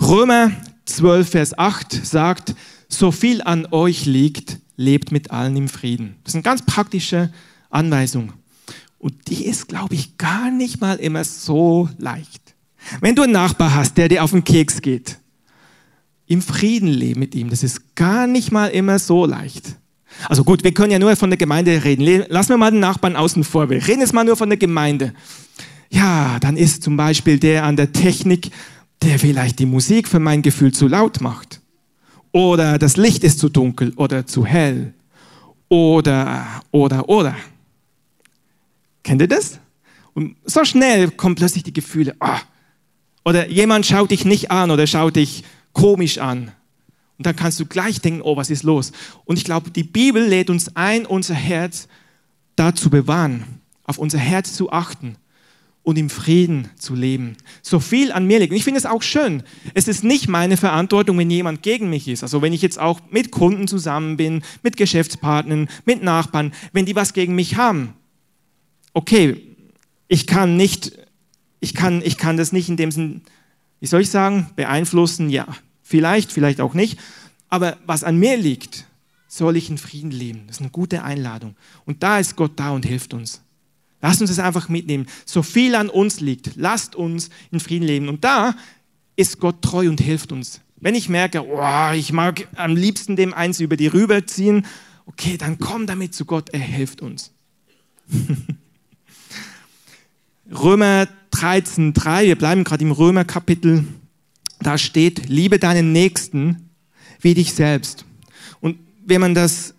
Römer 0.00 0.52
12, 0.84 1.28
Vers 1.28 1.58
8 1.58 2.06
sagt, 2.06 2.54
so 2.88 3.10
viel 3.10 3.42
an 3.42 3.66
euch 3.70 4.06
liegt, 4.06 4.58
lebt 4.76 5.12
mit 5.12 5.30
allen 5.30 5.56
im 5.56 5.68
Frieden. 5.68 6.16
Das 6.24 6.32
ist 6.32 6.36
eine 6.36 6.42
ganz 6.42 6.64
praktische 6.64 7.32
Anweisung. 7.70 8.32
Und 8.98 9.28
die 9.28 9.44
ist, 9.46 9.68
glaube 9.68 9.94
ich, 9.94 10.18
gar 10.18 10.50
nicht 10.50 10.80
mal 10.80 10.96
immer 10.96 11.24
so 11.24 11.88
leicht. 11.98 12.43
Wenn 13.00 13.14
du 13.14 13.22
einen 13.22 13.32
Nachbar 13.32 13.74
hast, 13.74 13.96
der 13.96 14.08
dir 14.08 14.24
auf 14.24 14.30
den 14.30 14.44
Keks 14.44 14.80
geht, 14.80 15.18
im 16.26 16.42
Frieden 16.42 16.88
leben 16.88 17.20
mit 17.20 17.34
ihm, 17.34 17.50
das 17.50 17.62
ist 17.62 17.94
gar 17.94 18.26
nicht 18.26 18.52
mal 18.52 18.68
immer 18.68 18.98
so 18.98 19.26
leicht. 19.26 19.76
Also 20.28 20.44
gut, 20.44 20.64
wir 20.64 20.72
können 20.72 20.92
ja 20.92 20.98
nur 20.98 21.16
von 21.16 21.30
der 21.30 21.36
Gemeinde 21.36 21.84
reden. 21.84 22.24
Lassen 22.28 22.50
wir 22.50 22.56
mal 22.56 22.70
den 22.70 22.80
Nachbarn 22.80 23.16
außen 23.16 23.44
vor. 23.44 23.68
Wir 23.68 23.86
reden 23.86 24.00
jetzt 24.00 24.14
mal 24.14 24.24
nur 24.24 24.36
von 24.36 24.48
der 24.48 24.58
Gemeinde. 24.58 25.12
Ja, 25.90 26.38
dann 26.40 26.56
ist 26.56 26.82
zum 26.82 26.96
Beispiel 26.96 27.38
der 27.38 27.64
an 27.64 27.76
der 27.76 27.92
Technik, 27.92 28.50
der 29.02 29.18
vielleicht 29.18 29.58
die 29.58 29.66
Musik 29.66 30.08
für 30.08 30.20
mein 30.20 30.42
Gefühl 30.42 30.72
zu 30.72 30.88
laut 30.88 31.20
macht. 31.20 31.60
Oder 32.32 32.78
das 32.78 32.96
Licht 32.96 33.22
ist 33.22 33.38
zu 33.38 33.48
dunkel 33.48 33.92
oder 33.96 34.26
zu 34.26 34.44
hell. 34.44 34.94
Oder, 35.68 36.62
oder, 36.70 37.08
oder. 37.08 37.36
Kennt 39.02 39.20
ihr 39.20 39.28
das? 39.28 39.58
Und 40.14 40.36
so 40.44 40.64
schnell 40.64 41.10
kommen 41.10 41.34
plötzlich 41.34 41.64
die 41.64 41.72
Gefühle, 41.72 42.16
oh, 42.20 42.38
oder 43.24 43.48
jemand 43.48 43.86
schaut 43.86 44.10
dich 44.10 44.24
nicht 44.24 44.50
an 44.50 44.70
oder 44.70 44.86
schaut 44.86 45.16
dich 45.16 45.44
komisch 45.72 46.18
an. 46.18 46.52
Und 47.16 47.26
dann 47.26 47.36
kannst 47.36 47.60
du 47.60 47.66
gleich 47.66 48.00
denken, 48.00 48.22
oh, 48.22 48.36
was 48.36 48.50
ist 48.50 48.64
los? 48.64 48.92
Und 49.24 49.38
ich 49.38 49.44
glaube, 49.44 49.70
die 49.70 49.84
Bibel 49.84 50.24
lädt 50.24 50.50
uns 50.50 50.74
ein, 50.74 51.06
unser 51.06 51.34
Herz 51.34 51.88
da 52.56 52.74
zu 52.74 52.90
bewahren, 52.90 53.44
auf 53.84 53.98
unser 53.98 54.18
Herz 54.18 54.54
zu 54.54 54.72
achten 54.72 55.16
und 55.84 55.98
im 55.98 56.10
Frieden 56.10 56.70
zu 56.76 56.94
leben. 56.94 57.36
So 57.62 57.78
viel 57.78 58.10
an 58.10 58.26
mir 58.26 58.40
liegt. 58.40 58.50
Und 58.50 58.56
ich 58.56 58.64
finde 58.64 58.78
es 58.78 58.86
auch 58.86 59.02
schön. 59.02 59.42
Es 59.74 59.86
ist 59.86 60.02
nicht 60.02 60.28
meine 60.28 60.56
Verantwortung, 60.56 61.18
wenn 61.18 61.30
jemand 61.30 61.62
gegen 61.62 61.90
mich 61.90 62.08
ist. 62.08 62.22
Also 62.22 62.42
wenn 62.42 62.52
ich 62.52 62.62
jetzt 62.62 62.80
auch 62.80 63.00
mit 63.10 63.30
Kunden 63.30 63.68
zusammen 63.68 64.16
bin, 64.16 64.42
mit 64.62 64.76
Geschäftspartnern, 64.76 65.68
mit 65.84 66.02
Nachbarn, 66.02 66.52
wenn 66.72 66.86
die 66.86 66.96
was 66.96 67.12
gegen 67.12 67.34
mich 67.34 67.56
haben. 67.56 67.94
Okay, 68.94 69.40
ich 70.08 70.26
kann 70.26 70.56
nicht 70.56 70.92
ich 71.64 71.74
kann, 71.74 72.02
ich 72.04 72.18
kann 72.18 72.36
das 72.36 72.52
nicht 72.52 72.68
in 72.68 72.76
dem 72.76 72.90
Sinn, 72.90 73.22
wie 73.80 73.86
soll 73.86 74.02
ich 74.02 74.10
sagen, 74.10 74.50
beeinflussen, 74.54 75.30
ja, 75.30 75.46
vielleicht, 75.82 76.30
vielleicht 76.30 76.60
auch 76.60 76.74
nicht. 76.74 76.98
Aber 77.48 77.78
was 77.86 78.04
an 78.04 78.18
mir 78.18 78.36
liegt, 78.36 78.86
soll 79.26 79.56
ich 79.56 79.70
in 79.70 79.78
Frieden 79.78 80.10
leben. 80.10 80.42
Das 80.46 80.56
ist 80.56 80.60
eine 80.60 80.70
gute 80.70 81.02
Einladung. 81.02 81.56
Und 81.86 82.02
da 82.02 82.18
ist 82.18 82.36
Gott 82.36 82.52
da 82.56 82.70
und 82.70 82.84
hilft 82.84 83.14
uns. 83.14 83.40
Lasst 84.02 84.20
uns 84.20 84.30
es 84.30 84.38
einfach 84.38 84.68
mitnehmen. 84.68 85.06
So 85.24 85.42
viel 85.42 85.74
an 85.74 85.88
uns 85.88 86.20
liegt, 86.20 86.56
lasst 86.56 86.94
uns 86.94 87.30
in 87.50 87.60
Frieden 87.60 87.86
leben. 87.86 88.08
Und 88.10 88.24
da 88.24 88.54
ist 89.16 89.40
Gott 89.40 89.62
treu 89.62 89.88
und 89.88 90.02
hilft 90.02 90.32
uns. 90.32 90.60
Wenn 90.76 90.94
ich 90.94 91.08
merke, 91.08 91.46
oh, 91.46 91.92
ich 91.94 92.12
mag 92.12 92.46
am 92.56 92.76
liebsten 92.76 93.16
dem 93.16 93.32
eins 93.32 93.58
über 93.60 93.78
die 93.78 93.86
Rübe 93.86 94.26
ziehen, 94.26 94.66
okay, 95.06 95.38
dann 95.38 95.58
komm 95.58 95.86
damit 95.86 96.14
zu 96.14 96.26
Gott, 96.26 96.50
er 96.50 96.60
hilft 96.60 97.00
uns. 97.00 97.32
Römer 100.54 101.08
13, 101.32 101.94
3, 101.94 102.26
wir 102.26 102.36
bleiben 102.36 102.64
gerade 102.64 102.84
im 102.84 102.92
Römer-Kapitel, 102.92 103.84
da 104.60 104.78
steht, 104.78 105.28
liebe 105.28 105.58
deinen 105.58 105.92
Nächsten 105.92 106.70
wie 107.20 107.34
dich 107.34 107.54
selbst. 107.54 108.04
Und 108.60 108.78
wenn 109.04 109.20
man 109.20 109.34
das, 109.34 109.74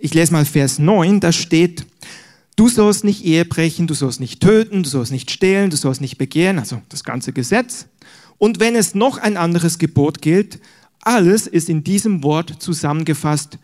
ich 0.00 0.14
lese 0.14 0.32
mal 0.32 0.44
Vers 0.44 0.78
9, 0.78 1.20
da 1.20 1.32
steht, 1.32 1.86
Du 2.56 2.68
sollst 2.68 3.02
nicht 3.04 3.24
Ehe 3.24 3.44
brechen, 3.44 3.86
du 3.86 3.94
sollst 3.94 4.20
nicht 4.20 4.40
töten, 4.40 4.82
du 4.82 4.88
sollst 4.88 5.10
nicht 5.10 5.30
stehlen, 5.30 5.70
du 5.70 5.76
sollst 5.76 6.00
nicht 6.00 6.18
begehren, 6.18 6.58
also 6.58 6.82
das 6.90 7.02
ganze 7.02 7.32
Gesetz. 7.32 7.86
Und 8.38 8.60
wenn 8.60 8.76
es 8.76 8.94
noch 8.94 9.18
ein 9.18 9.36
anderes 9.36 9.78
Gebot 9.78 10.20
gilt, 10.20 10.60
alles 11.00 11.46
ist 11.46 11.68
in 11.70 11.82
diesem 11.82 12.22
Wort 12.22 12.62
zusammengefasst. 12.62 13.58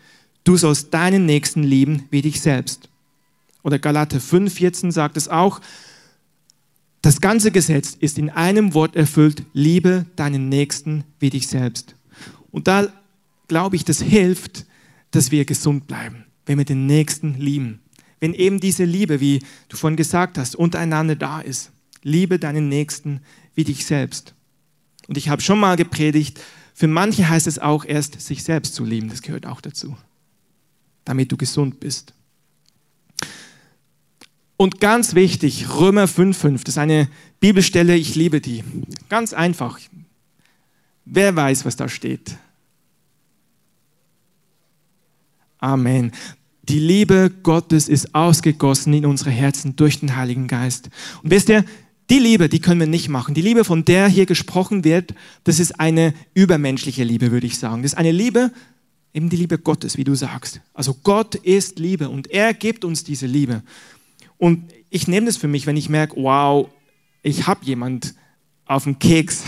Du 0.44 0.56
sollst 0.56 0.94
deinen 0.94 1.26
Nächsten 1.26 1.62
lieben 1.62 2.04
wie 2.10 2.22
dich 2.22 2.40
selbst. 2.40 2.88
Oder 3.62 3.78
Galater 3.78 4.18
5,14 4.18 4.90
sagt 4.90 5.16
es 5.16 5.28
auch. 5.28 5.60
Das 7.02 7.20
ganze 7.20 7.50
Gesetz 7.50 7.94
ist 7.98 8.18
in 8.18 8.30
einem 8.30 8.74
Wort 8.74 8.96
erfüllt. 8.96 9.44
Liebe 9.52 10.06
deinen 10.16 10.48
Nächsten 10.48 11.04
wie 11.20 11.30
dich 11.30 11.46
selbst. 11.46 11.94
Und 12.50 12.66
da 12.66 12.88
glaube 13.46 13.76
ich, 13.76 13.84
das 13.84 14.02
hilft, 14.02 14.66
dass 15.10 15.30
wir 15.30 15.44
gesund 15.44 15.86
bleiben, 15.86 16.24
wenn 16.46 16.58
wir 16.58 16.64
den 16.64 16.86
Nächsten 16.86 17.34
lieben 17.34 17.80
wenn 18.20 18.34
eben 18.34 18.60
diese 18.60 18.84
Liebe, 18.84 19.20
wie 19.20 19.40
du 19.68 19.76
vorhin 19.76 19.96
gesagt 19.96 20.38
hast, 20.38 20.56
untereinander 20.56 21.16
da 21.16 21.40
ist. 21.40 21.70
Liebe 22.02 22.38
deinen 22.38 22.68
Nächsten 22.68 23.20
wie 23.54 23.64
dich 23.64 23.86
selbst. 23.86 24.34
Und 25.06 25.16
ich 25.16 25.28
habe 25.28 25.42
schon 25.42 25.60
mal 25.60 25.76
gepredigt, 25.76 26.40
für 26.74 26.86
manche 26.86 27.28
heißt 27.28 27.46
es 27.46 27.58
auch 27.58 27.84
erst, 27.84 28.20
sich 28.20 28.44
selbst 28.44 28.74
zu 28.74 28.84
lieben. 28.84 29.08
Das 29.08 29.22
gehört 29.22 29.46
auch 29.46 29.60
dazu, 29.60 29.96
damit 31.04 31.32
du 31.32 31.36
gesund 31.36 31.80
bist. 31.80 32.14
Und 34.58 34.80
ganz 34.80 35.14
wichtig, 35.14 35.68
Römer 35.70 36.06
5,5, 36.06 36.64
das 36.64 36.74
ist 36.74 36.78
eine 36.78 37.08
Bibelstelle, 37.38 37.94
ich 37.94 38.16
liebe 38.16 38.40
die. 38.40 38.64
Ganz 39.08 39.32
einfach. 39.32 39.78
Wer 41.04 41.36
weiß, 41.36 41.64
was 41.64 41.76
da 41.76 41.88
steht? 41.88 42.36
Amen. 45.58 46.10
Die 46.64 46.80
Liebe 46.80 47.30
Gottes 47.44 47.88
ist 47.88 48.16
ausgegossen 48.16 48.92
in 48.94 49.06
unsere 49.06 49.30
Herzen 49.30 49.76
durch 49.76 50.00
den 50.00 50.16
Heiligen 50.16 50.48
Geist. 50.48 50.90
Und 51.22 51.30
wisst 51.30 51.48
ihr, 51.50 51.64
die 52.10 52.18
Liebe, 52.18 52.48
die 52.48 52.58
können 52.58 52.80
wir 52.80 52.88
nicht 52.88 53.08
machen. 53.08 53.34
Die 53.34 53.42
Liebe, 53.42 53.62
von 53.62 53.84
der 53.84 54.08
hier 54.08 54.26
gesprochen 54.26 54.82
wird, 54.82 55.14
das 55.44 55.60
ist 55.60 55.78
eine 55.78 56.14
übermenschliche 56.34 57.04
Liebe, 57.04 57.30
würde 57.30 57.46
ich 57.46 57.58
sagen. 57.58 57.82
Das 57.82 57.92
ist 57.92 57.98
eine 57.98 58.10
Liebe, 58.10 58.50
eben 59.14 59.30
die 59.30 59.36
Liebe 59.36 59.58
Gottes, 59.58 59.96
wie 59.96 60.04
du 60.04 60.16
sagst. 60.16 60.60
Also 60.74 60.96
Gott 61.04 61.36
ist 61.36 61.78
Liebe 61.78 62.08
und 62.08 62.28
er 62.28 62.54
gibt 62.54 62.84
uns 62.84 63.04
diese 63.04 63.26
Liebe. 63.26 63.62
Und 64.38 64.72
ich 64.88 65.08
nehme 65.08 65.26
das 65.26 65.36
für 65.36 65.48
mich, 65.48 65.66
wenn 65.66 65.76
ich 65.76 65.88
merke, 65.88 66.16
wow, 66.16 66.68
ich 67.22 67.46
habe 67.46 67.64
jemand 67.64 68.14
auf 68.64 68.84
dem 68.84 68.98
Keks. 68.98 69.42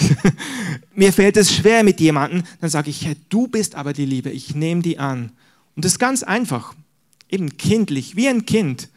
Mir 0.95 1.13
fällt 1.13 1.37
es 1.37 1.55
schwer 1.55 1.85
mit 1.85 2.01
jemandem, 2.01 2.43
dann 2.61 2.71
sage 2.71 2.91
ich, 2.91 3.05
hey, 3.07 3.17
du 3.29 3.47
bist 3.47 3.75
aber 3.75 3.93
die 3.93 4.07
Liebe, 4.07 4.31
ich 4.31 4.55
nehme 4.55 4.83
die 4.83 4.99
an. 4.99 5.33
Und 5.77 5.85
das 5.85 5.93
ist 5.93 5.99
ganz 5.99 6.23
einfach 6.23 6.75
eben 7.31 7.57
kindlich, 7.57 8.17
wie 8.17 8.29
ein 8.29 8.45
Kind. 8.45 8.89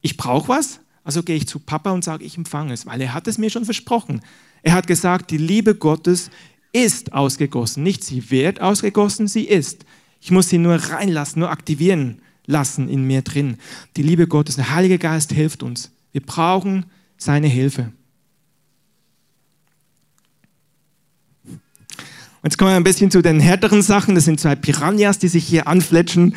Ich 0.00 0.16
brauche 0.16 0.48
was, 0.48 0.80
also 1.04 1.22
gehe 1.22 1.36
ich 1.36 1.46
zu 1.46 1.58
Papa 1.58 1.90
und 1.90 2.04
sage, 2.04 2.24
ich 2.24 2.36
empfange 2.36 2.72
es, 2.72 2.86
weil 2.86 3.00
er 3.00 3.12
hat 3.12 3.28
es 3.28 3.38
mir 3.38 3.50
schon 3.50 3.64
versprochen. 3.64 4.22
Er 4.62 4.72
hat 4.72 4.86
gesagt, 4.86 5.30
die 5.30 5.38
Liebe 5.38 5.74
Gottes 5.74 6.30
ist 6.72 7.12
ausgegossen. 7.12 7.82
Nicht 7.82 8.02
sie 8.02 8.30
wird 8.30 8.60
ausgegossen, 8.60 9.28
sie 9.28 9.44
ist. 9.44 9.84
Ich 10.20 10.30
muss 10.30 10.48
sie 10.48 10.58
nur 10.58 10.76
reinlassen, 10.76 11.40
nur 11.40 11.50
aktivieren 11.50 12.22
lassen 12.52 12.88
in 12.88 13.04
mir 13.04 13.22
drin. 13.22 13.56
Die 13.96 14.02
Liebe 14.02 14.28
Gottes, 14.28 14.56
der 14.56 14.70
Heilige 14.70 14.98
Geist 14.98 15.32
hilft 15.32 15.64
uns. 15.64 15.90
Wir 16.12 16.20
brauchen 16.20 16.86
seine 17.16 17.48
Hilfe. 17.48 17.90
Jetzt 22.44 22.58
kommen 22.58 22.72
wir 22.72 22.76
ein 22.76 22.84
bisschen 22.84 23.10
zu 23.10 23.22
den 23.22 23.40
härteren 23.40 23.82
Sachen. 23.82 24.14
Das 24.14 24.24
sind 24.24 24.40
zwei 24.40 24.56
Piranhas, 24.56 25.18
die 25.18 25.28
sich 25.28 25.44
hier 25.44 25.68
anfletschen. 25.68 26.34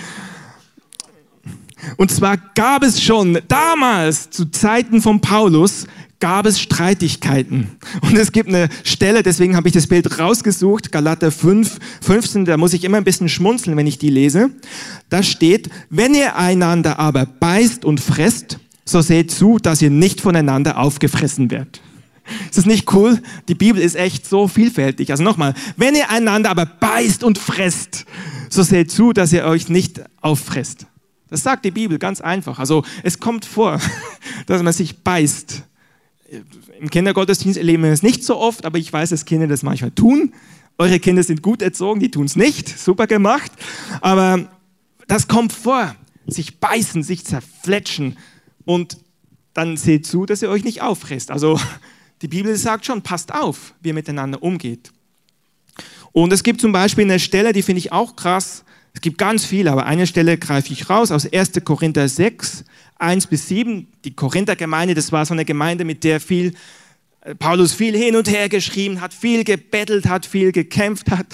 Und 1.97 2.11
zwar 2.11 2.37
gab 2.37 2.83
es 2.83 3.01
schon 3.01 3.39
damals, 3.47 4.29
zu 4.29 4.45
Zeiten 4.45 5.01
von 5.01 5.21
Paulus, 5.21 5.87
gab 6.19 6.45
es 6.45 6.59
Streitigkeiten. 6.59 7.77
Und 8.01 8.15
es 8.15 8.31
gibt 8.31 8.49
eine 8.49 8.69
Stelle, 8.83 9.23
deswegen 9.23 9.55
habe 9.55 9.67
ich 9.67 9.73
das 9.73 9.87
Bild 9.87 10.19
rausgesucht, 10.19 10.91
Galater 10.91 11.31
5, 11.31 11.79
15, 12.01 12.45
da 12.45 12.57
muss 12.57 12.73
ich 12.73 12.83
immer 12.83 12.97
ein 12.97 13.03
bisschen 13.03 13.29
schmunzeln, 13.29 13.75
wenn 13.77 13.87
ich 13.87 13.97
die 13.97 14.09
lese. 14.09 14.51
Da 15.09 15.23
steht, 15.23 15.69
wenn 15.89 16.13
ihr 16.13 16.35
einander 16.35 16.99
aber 16.99 17.25
beißt 17.25 17.85
und 17.85 17.99
fresst, 17.99 18.59
so 18.85 19.01
seht 19.01 19.31
zu, 19.31 19.57
dass 19.57 19.81
ihr 19.81 19.89
nicht 19.89 20.21
voneinander 20.21 20.77
aufgefressen 20.77 21.51
werdet. 21.51 21.81
Ist 22.45 22.57
das 22.57 22.65
nicht 22.65 22.91
cool? 22.93 23.21
Die 23.47 23.55
Bibel 23.55 23.81
ist 23.81 23.95
echt 23.95 24.27
so 24.27 24.47
vielfältig. 24.47 25.11
Also 25.11 25.23
nochmal, 25.23 25.53
wenn 25.77 25.95
ihr 25.95 26.09
einander 26.09 26.49
aber 26.49 26.65
beißt 26.65 27.23
und 27.23 27.37
fresst, 27.37 28.05
so 28.49 28.63
seht 28.63 28.91
zu, 28.91 29.13
dass 29.13 29.33
ihr 29.33 29.45
euch 29.45 29.69
nicht 29.69 30.01
auffresst. 30.21 30.87
Das 31.29 31.43
sagt 31.43 31.65
die 31.65 31.71
Bibel 31.71 31.99
ganz 31.99 32.21
einfach. 32.21 32.59
Also 32.59 32.83
es 33.03 33.19
kommt 33.19 33.45
vor, 33.45 33.79
dass 34.47 34.63
man 34.63 34.73
sich 34.73 35.03
beißt. 35.03 35.63
Im 36.79 36.89
Kindergottesdienst 36.89 37.57
erleben 37.57 37.83
wir 37.83 37.91
es 37.91 38.03
nicht 38.03 38.23
so 38.23 38.37
oft, 38.37 38.65
aber 38.65 38.77
ich 38.77 38.91
weiß, 38.91 39.09
dass 39.09 39.25
Kinder 39.25 39.47
das 39.47 39.63
manchmal 39.63 39.91
tun. 39.91 40.33
Eure 40.77 40.99
Kinder 40.99 41.23
sind 41.23 41.41
gut 41.41 41.61
erzogen, 41.61 41.99
die 41.99 42.11
tun 42.11 42.25
es 42.25 42.35
nicht. 42.35 42.67
Super 42.67 43.07
gemacht. 43.07 43.51
Aber 44.01 44.49
das 45.07 45.27
kommt 45.27 45.53
vor. 45.53 45.95
Sich 46.27 46.59
beißen, 46.59 47.03
sich 47.03 47.23
zerfletschen. 47.23 48.17
Und 48.65 48.97
dann 49.53 49.77
seht 49.77 50.05
zu, 50.07 50.25
dass 50.25 50.41
ihr 50.41 50.49
euch 50.49 50.63
nicht 50.63 50.81
auffresst. 50.81 51.31
Also 51.31 51.59
die 52.21 52.27
Bibel 52.27 52.55
sagt 52.55 52.85
schon, 52.85 53.03
passt 53.03 53.33
auf, 53.33 53.73
wie 53.81 53.89
ihr 53.89 53.93
miteinander 53.93 54.41
umgeht. 54.41 54.91
Und 56.11 56.33
es 56.33 56.43
gibt 56.43 56.61
zum 56.61 56.71
Beispiel 56.71 57.03
eine 57.03 57.19
Stelle, 57.19 57.53
die 57.53 57.61
finde 57.61 57.79
ich 57.79 57.91
auch 57.91 58.15
krass. 58.15 58.63
Es 58.95 59.01
gibt 59.01 59.17
ganz 59.17 59.45
viele, 59.45 59.71
aber 59.73 59.85
eine 59.85 60.07
Stelle 60.07 60.37
greife 60.37 60.71
ich 60.71 60.89
raus 60.89 61.11
aus 61.11 61.31
1. 61.31 61.51
Korinther 61.65 62.07
6, 62.07 62.63
1 62.97 63.27
bis 63.27 63.49
7. 63.49 63.87
Die 64.05 64.15
Korinther-Gemeinde, 64.15 64.95
das 64.95 65.11
war 65.11 65.25
so 65.25 65.33
eine 65.33 65.43
Gemeinde, 65.43 65.83
mit 65.83 66.05
der 66.05 66.21
viel, 66.21 66.53
äh, 67.21 67.35
Paulus 67.35 67.73
viel 67.73 67.95
hin 67.95 68.15
und 68.15 68.29
her 68.29 68.47
geschrieben 68.47 69.01
hat, 69.01 69.13
viel 69.13 69.43
gebettelt 69.43 70.07
hat, 70.07 70.25
viel 70.25 70.53
gekämpft 70.53 71.11
hat. 71.11 71.27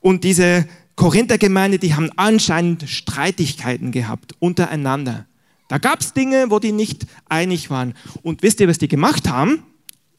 Und 0.00 0.24
diese 0.24 0.66
Korinther-Gemeinde, 0.96 1.78
die 1.78 1.94
haben 1.94 2.10
anscheinend 2.16 2.88
Streitigkeiten 2.88 3.92
gehabt 3.92 4.34
untereinander. 4.38 5.26
Da 5.68 5.76
gab 5.76 6.00
es 6.00 6.14
Dinge, 6.14 6.46
wo 6.48 6.58
die 6.58 6.72
nicht 6.72 7.04
einig 7.28 7.68
waren. 7.68 7.92
Und 8.22 8.42
wisst 8.42 8.60
ihr, 8.60 8.68
was 8.68 8.78
die 8.78 8.88
gemacht 8.88 9.28
haben? 9.28 9.62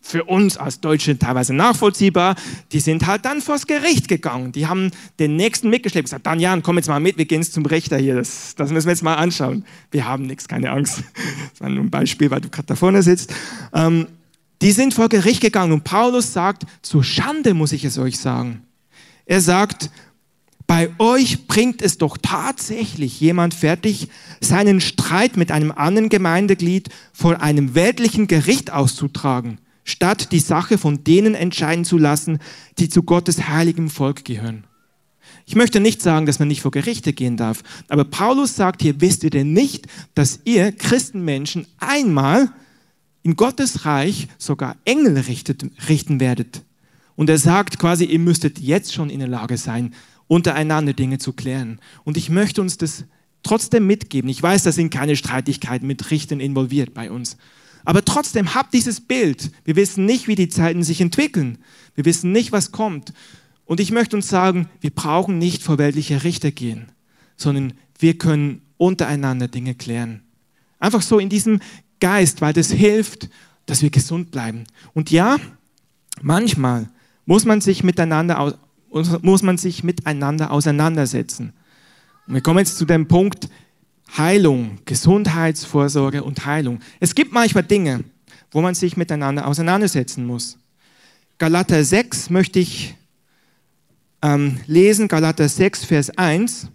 Für 0.05 0.23
uns 0.25 0.55
als 0.57 0.81
Deutsche 0.81 1.17
teilweise 1.17 1.53
nachvollziehbar, 1.53 2.35
die 2.71 2.79
sind 2.79 3.07
halt 3.07 3.25
dann 3.25 3.41
vors 3.41 3.65
Gericht 3.65 4.07
gegangen. 4.07 4.51
Die 4.51 4.67
haben 4.67 4.91
den 5.17 5.35
Nächsten 5.35 5.69
mitgeschleppt 5.71 6.03
und 6.03 6.05
gesagt, 6.05 6.27
dann 6.27 6.39
Jan, 6.39 6.61
komm 6.61 6.77
jetzt 6.77 6.87
mal 6.87 6.99
mit, 6.99 7.17
wir 7.17 7.25
gehen 7.25 7.41
zum 7.41 7.65
Richter 7.65 7.97
hier, 7.97 8.13
das, 8.13 8.53
das 8.55 8.71
müssen 8.71 8.85
wir 8.85 8.93
jetzt 8.93 9.01
mal 9.01 9.15
anschauen. 9.15 9.65
Wir 9.89 10.05
haben 10.05 10.27
nichts, 10.27 10.47
keine 10.47 10.69
Angst. 10.71 11.03
Das 11.51 11.61
war 11.61 11.69
nur 11.69 11.83
ein 11.83 11.89
Beispiel, 11.89 12.29
weil 12.29 12.41
du 12.41 12.49
gerade 12.49 12.67
da 12.67 12.75
vorne 12.75 13.01
sitzt. 13.01 13.33
Ähm, 13.73 14.07
die 14.61 14.71
sind 14.71 14.93
vor 14.93 15.09
Gericht 15.09 15.41
gegangen 15.41 15.71
und 15.71 15.83
Paulus 15.83 16.33
sagt, 16.33 16.63
zur 16.81 17.03
Schande 17.03 17.53
muss 17.53 17.71
ich 17.71 17.85
es 17.85 17.97
euch 17.97 18.19
sagen. 18.19 18.61
Er 19.25 19.41
sagt, 19.41 19.89
bei 20.67 20.89
euch 20.99 21.47
bringt 21.47 21.81
es 21.81 21.97
doch 21.97 22.17
tatsächlich 22.21 23.19
jemand 23.19 23.53
fertig, 23.53 24.09
seinen 24.41 24.81
Streit 24.81 25.37
mit 25.37 25.51
einem 25.51 25.71
anderen 25.71 26.09
Gemeindeglied 26.09 26.89
vor 27.13 27.41
einem 27.41 27.73
weltlichen 27.73 28.27
Gericht 28.27 28.71
auszutragen 28.71 29.59
statt 29.85 30.33
die 30.33 30.39
Sache 30.39 30.77
von 30.77 31.05
denen 31.05 31.35
entscheiden 31.35 31.85
zu 31.85 31.97
lassen, 31.97 32.39
die 32.79 32.89
zu 32.89 33.03
Gottes 33.03 33.47
heiligem 33.47 33.89
Volk 33.89 34.25
gehören. 34.25 34.65
Ich 35.45 35.55
möchte 35.55 35.79
nicht 35.79 36.01
sagen, 36.01 36.25
dass 36.25 36.39
man 36.39 36.47
nicht 36.47 36.61
vor 36.61 36.71
Gerichte 36.71 37.13
gehen 37.13 37.37
darf, 37.37 37.63
aber 37.87 38.03
Paulus 38.03 38.55
sagt 38.55 38.81
hier, 38.81 38.99
wisst 38.99 39.23
ihr 39.23 39.29
denn 39.29 39.53
nicht, 39.53 39.87
dass 40.15 40.41
ihr 40.43 40.71
Christenmenschen 40.71 41.67
einmal 41.77 42.51
in 43.23 43.35
Gottes 43.35 43.85
Reich 43.85 44.27
sogar 44.37 44.75
Engel 44.85 45.17
richtet, 45.17 45.65
richten 45.87 46.19
werdet? 46.19 46.63
Und 47.15 47.29
er 47.29 47.37
sagt 47.37 47.79
quasi, 47.79 48.05
ihr 48.05 48.19
müsstet 48.19 48.59
jetzt 48.59 48.93
schon 48.93 49.09
in 49.09 49.19
der 49.19 49.27
Lage 49.29 49.57
sein, 49.57 49.93
untereinander 50.27 50.93
Dinge 50.93 51.19
zu 51.19 51.31
klären. 51.33 51.79
Und 52.03 52.17
ich 52.17 52.29
möchte 52.29 52.61
uns 52.61 52.77
das 52.77 53.05
trotzdem 53.43 53.87
mitgeben. 53.87 54.29
Ich 54.29 54.41
weiß, 54.41 54.63
da 54.63 54.71
sind 54.71 54.89
keine 54.89 55.15
Streitigkeiten 55.15 55.87
mit 55.87 56.11
Richtern 56.11 56.39
involviert 56.39 56.93
bei 56.93 57.11
uns. 57.11 57.37
Aber 57.85 58.03
trotzdem 58.03 58.55
habt 58.55 58.73
dieses 58.73 58.99
Bild. 58.99 59.51
Wir 59.63 59.75
wissen 59.75 60.05
nicht, 60.05 60.27
wie 60.27 60.35
die 60.35 60.49
Zeiten 60.49 60.83
sich 60.83 61.01
entwickeln. 61.01 61.59
Wir 61.93 62.05
wissen 62.05 62.31
nicht, 62.31 62.51
was 62.51 62.71
kommt. 62.71 63.13
Und 63.65 63.79
ich 63.79 63.91
möchte 63.91 64.15
uns 64.15 64.27
sagen, 64.27 64.67
wir 64.81 64.89
brauchen 64.89 65.37
nicht 65.37 65.63
vor 65.63 65.77
weltliche 65.77 66.23
Richter 66.23 66.51
gehen, 66.51 66.91
sondern 67.37 67.73
wir 67.97 68.17
können 68.17 68.61
untereinander 68.77 69.47
Dinge 69.47 69.75
klären. 69.75 70.21
Einfach 70.79 71.01
so 71.01 71.19
in 71.19 71.29
diesem 71.29 71.59
Geist, 71.99 72.41
weil 72.41 72.53
das 72.53 72.71
hilft, 72.71 73.29
dass 73.65 73.81
wir 73.81 73.89
gesund 73.89 74.31
bleiben. 74.31 74.65
Und 74.93 75.09
ja, 75.11 75.37
manchmal 76.21 76.89
muss 77.25 77.45
man 77.45 77.61
sich 77.61 77.83
miteinander, 77.83 78.57
muss 78.89 79.41
man 79.41 79.57
sich 79.57 79.83
miteinander 79.83 80.51
auseinandersetzen. 80.51 81.53
Und 82.27 82.33
wir 82.33 82.41
kommen 82.41 82.59
jetzt 82.59 82.77
zu 82.77 82.85
dem 82.85 83.07
Punkt 83.07 83.49
Heilung, 84.17 84.79
Gesundheitsvorsorge 84.85 86.23
und 86.23 86.45
Heilung. 86.45 86.79
Es 86.99 87.15
gibt 87.15 87.33
manchmal 87.33 87.63
Dinge, 87.63 88.03
wo 88.51 88.61
man 88.61 88.75
sich 88.75 88.97
miteinander 88.97 89.47
auseinandersetzen 89.47 90.25
muss. 90.25 90.57
Galater 91.37 91.83
6 91.83 92.29
möchte 92.29 92.59
ich 92.59 92.95
ähm, 94.21 94.59
lesen, 94.67 95.07
Galater 95.07 95.49
6, 95.49 95.85
Vers 95.85 96.17
1. 96.17 96.69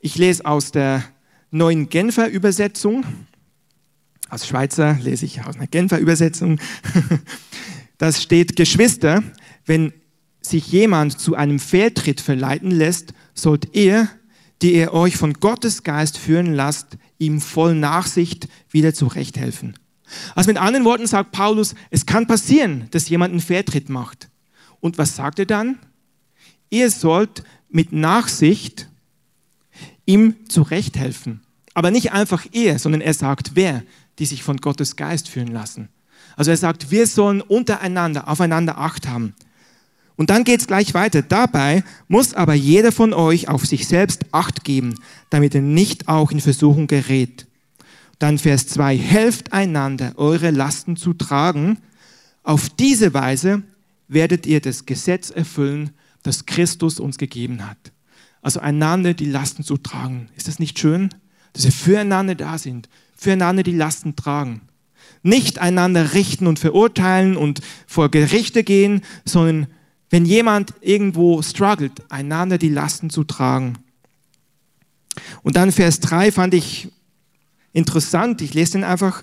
Ich 0.00 0.16
lese 0.16 0.44
aus 0.46 0.70
der 0.70 1.02
neuen 1.50 1.88
Genfer 1.88 2.28
Übersetzung. 2.28 3.04
Als 4.28 4.46
Schweizer 4.46 4.98
lese 5.02 5.24
ich 5.24 5.44
aus 5.44 5.56
einer 5.56 5.66
Genfer 5.66 5.98
Übersetzung. 5.98 6.60
Das 7.98 8.22
steht, 8.22 8.54
Geschwister, 8.54 9.24
wenn 9.66 9.92
sich 10.40 10.70
jemand 10.70 11.18
zu 11.18 11.34
einem 11.34 11.58
Fehltritt 11.58 12.20
verleiten 12.20 12.70
lässt, 12.70 13.12
sollt 13.34 13.74
ihr, 13.74 14.08
die 14.62 14.74
ihr 14.74 14.92
euch 14.92 15.16
von 15.16 15.34
Gottes 15.34 15.82
Geist 15.82 16.18
führen 16.18 16.54
lasst, 16.54 16.98
ihm 17.18 17.40
voll 17.40 17.74
Nachsicht 17.74 18.48
wieder 18.70 18.94
zurechthelfen. 18.94 19.78
Also 20.34 20.48
mit 20.48 20.56
anderen 20.56 20.84
Worten 20.84 21.06
sagt 21.06 21.32
Paulus, 21.32 21.74
es 21.90 22.06
kann 22.06 22.26
passieren, 22.26 22.88
dass 22.90 23.08
jemand 23.08 23.32
einen 23.32 23.40
Fehltritt 23.40 23.88
macht. 23.88 24.28
Und 24.80 24.98
was 24.98 25.16
sagt 25.16 25.38
er 25.38 25.46
dann? 25.46 25.78
Ihr 26.70 26.90
sollt 26.90 27.42
mit 27.68 27.92
Nachsicht 27.92 28.88
ihm 30.06 30.48
zurechthelfen. 30.48 31.42
Aber 31.74 31.90
nicht 31.90 32.12
einfach 32.12 32.46
er, 32.52 32.78
sondern 32.78 33.00
er 33.00 33.14
sagt, 33.14 33.52
wer, 33.54 33.82
die 34.18 34.26
sich 34.26 34.42
von 34.42 34.56
Gottes 34.56 34.96
Geist 34.96 35.28
führen 35.28 35.48
lassen. 35.48 35.88
Also 36.36 36.50
er 36.50 36.56
sagt, 36.56 36.90
wir 36.90 37.06
sollen 37.06 37.40
untereinander, 37.40 38.28
aufeinander 38.28 38.78
Acht 38.78 39.06
haben. 39.08 39.34
Und 40.18 40.30
dann 40.30 40.42
geht 40.42 40.58
es 40.58 40.66
gleich 40.66 40.94
weiter. 40.94 41.22
Dabei 41.22 41.84
muss 42.08 42.34
aber 42.34 42.52
jeder 42.52 42.90
von 42.90 43.14
euch 43.14 43.48
auf 43.48 43.64
sich 43.64 43.86
selbst 43.86 44.26
Acht 44.32 44.64
geben, 44.64 44.96
damit 45.30 45.54
er 45.54 45.62
nicht 45.62 46.08
auch 46.08 46.32
in 46.32 46.40
Versuchung 46.40 46.88
gerät. 46.88 47.46
Dann 48.18 48.36
Vers 48.36 48.66
2, 48.66 48.98
helft 48.98 49.52
einander, 49.52 50.14
eure 50.16 50.50
Lasten 50.50 50.96
zu 50.96 51.14
tragen. 51.14 51.78
Auf 52.42 52.68
diese 52.68 53.14
Weise 53.14 53.62
werdet 54.08 54.44
ihr 54.44 54.60
das 54.60 54.86
Gesetz 54.86 55.30
erfüllen, 55.30 55.90
das 56.24 56.46
Christus 56.46 56.98
uns 56.98 57.16
gegeben 57.16 57.64
hat. 57.64 57.92
Also 58.42 58.58
einander 58.58 59.14
die 59.14 59.30
Lasten 59.30 59.62
zu 59.62 59.76
tragen. 59.76 60.30
Ist 60.36 60.48
das 60.48 60.58
nicht 60.58 60.80
schön? 60.80 61.10
Dass 61.52 61.64
wir 61.64 61.72
füreinander 61.72 62.34
da 62.34 62.58
sind, 62.58 62.88
füreinander 63.16 63.62
die 63.62 63.70
Lasten 63.76 64.16
tragen. 64.16 64.62
Nicht 65.22 65.60
einander 65.60 66.14
richten 66.14 66.48
und 66.48 66.58
verurteilen 66.58 67.36
und 67.36 67.60
vor 67.86 68.10
Gerichte 68.10 68.64
gehen, 68.64 69.02
sondern 69.24 69.68
wenn 70.10 70.24
jemand 70.24 70.74
irgendwo 70.80 71.42
struggelt, 71.42 72.02
einander 72.10 72.58
die 72.58 72.70
Lasten 72.70 73.10
zu 73.10 73.24
tragen. 73.24 73.78
Und 75.42 75.56
dann 75.56 75.72
Vers 75.72 76.00
3 76.00 76.32
fand 76.32 76.54
ich 76.54 76.88
interessant. 77.72 78.40
Ich 78.40 78.54
lese 78.54 78.72
den 78.72 78.84
einfach. 78.84 79.22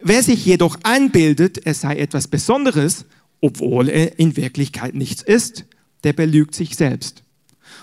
Wer 0.00 0.22
sich 0.22 0.44
jedoch 0.44 0.78
einbildet, 0.84 1.58
er 1.66 1.74
sei 1.74 1.96
etwas 1.96 2.28
Besonderes, 2.28 3.04
obwohl 3.40 3.88
er 3.88 4.18
in 4.18 4.36
Wirklichkeit 4.36 4.94
nichts 4.94 5.22
ist, 5.22 5.64
der 6.04 6.12
belügt 6.12 6.54
sich 6.54 6.76
selbst. 6.76 7.22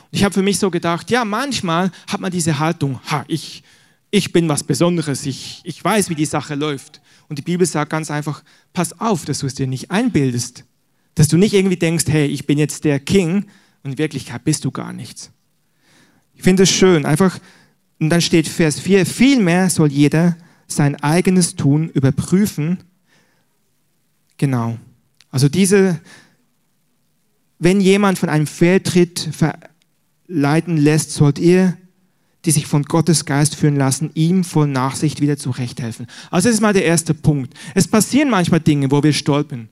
Und 0.03 0.17
ich 0.17 0.23
habe 0.23 0.33
für 0.33 0.41
mich 0.41 0.59
so 0.59 0.71
gedacht, 0.71 1.11
ja, 1.11 1.25
manchmal 1.25 1.91
hat 2.07 2.21
man 2.21 2.31
diese 2.31 2.59
Haltung, 2.59 2.99
ha, 3.07 3.25
ich, 3.27 3.63
ich 4.11 4.31
bin 4.31 4.47
was 4.47 4.63
Besonderes, 4.63 5.25
ich, 5.25 5.61
ich 5.65 5.83
weiß, 5.83 6.09
wie 6.09 6.15
die 6.15 6.25
Sache 6.25 6.55
läuft. 6.55 7.01
Und 7.27 7.37
die 7.37 7.43
Bibel 7.43 7.65
sagt 7.65 7.91
ganz 7.91 8.11
einfach, 8.11 8.43
pass 8.71 8.99
auf, 8.99 9.25
dass 9.25 9.39
du 9.39 9.47
es 9.47 9.55
dir 9.55 9.67
nicht 9.67 9.91
einbildest. 9.91 10.63
Dass 11.15 11.27
du 11.27 11.37
nicht 11.37 11.53
irgendwie 11.53 11.77
denkst, 11.77 12.05
hey, 12.07 12.27
ich 12.27 12.45
bin 12.45 12.57
jetzt 12.57 12.83
der 12.83 12.99
King 12.99 13.45
und 13.83 13.91
in 13.91 13.97
Wirklichkeit 13.97 14.43
bist 14.43 14.65
du 14.65 14.71
gar 14.71 14.93
nichts. 14.93 15.31
Ich 16.35 16.43
finde 16.43 16.63
es 16.63 16.69
schön, 16.69 17.05
einfach, 17.05 17.39
und 17.99 18.09
dann 18.09 18.21
steht 18.21 18.47
Vers 18.47 18.79
4, 18.79 19.05
vielmehr 19.05 19.69
soll 19.69 19.91
jeder 19.91 20.35
sein 20.67 20.95
eigenes 20.97 21.55
Tun 21.55 21.89
überprüfen. 21.89 22.79
Genau. 24.37 24.77
Also 25.31 25.47
diese, 25.47 25.99
wenn 27.59 27.79
jemand 27.79 28.19
von 28.19 28.29
einem 28.29 28.47
Fehltritt 28.47 29.29
verleiten 29.31 30.77
lässt, 30.77 31.11
sollt 31.11 31.39
ihr, 31.39 31.77
die 32.43 32.51
sich 32.51 32.67
von 32.67 32.83
Gottes 32.83 33.25
Geist 33.25 33.55
führen 33.55 33.75
lassen, 33.75 34.11
ihm 34.13 34.43
voll 34.43 34.67
Nachsicht 34.67 35.19
wieder 35.19 35.37
zurechthelfen. 35.37 36.07
Also 36.29 36.49
das 36.49 36.55
ist 36.55 36.61
mal 36.61 36.73
der 36.73 36.85
erste 36.85 37.13
Punkt. 37.13 37.53
Es 37.73 37.87
passieren 37.87 38.29
manchmal 38.29 38.59
Dinge, 38.59 38.91
wo 38.91 39.01
wir 39.01 39.13
stolpern. 39.13 39.69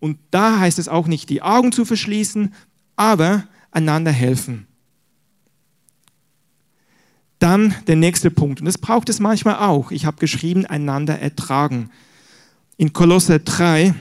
Und 0.00 0.18
da 0.30 0.58
heißt 0.58 0.78
es 0.78 0.88
auch 0.88 1.06
nicht, 1.06 1.30
die 1.30 1.42
Augen 1.42 1.72
zu 1.72 1.84
verschließen, 1.84 2.54
aber 2.96 3.46
einander 3.70 4.12
helfen. 4.12 4.66
Dann 7.38 7.74
der 7.86 7.96
nächste 7.96 8.30
Punkt, 8.30 8.60
und 8.60 8.66
das 8.66 8.78
braucht 8.78 9.08
es 9.08 9.20
manchmal 9.20 9.56
auch. 9.56 9.90
Ich 9.90 10.06
habe 10.06 10.16
geschrieben, 10.16 10.64
einander 10.64 11.18
ertragen. 11.18 11.90
In 12.76 12.92
Kolosser 12.92 13.38
3 13.38 13.94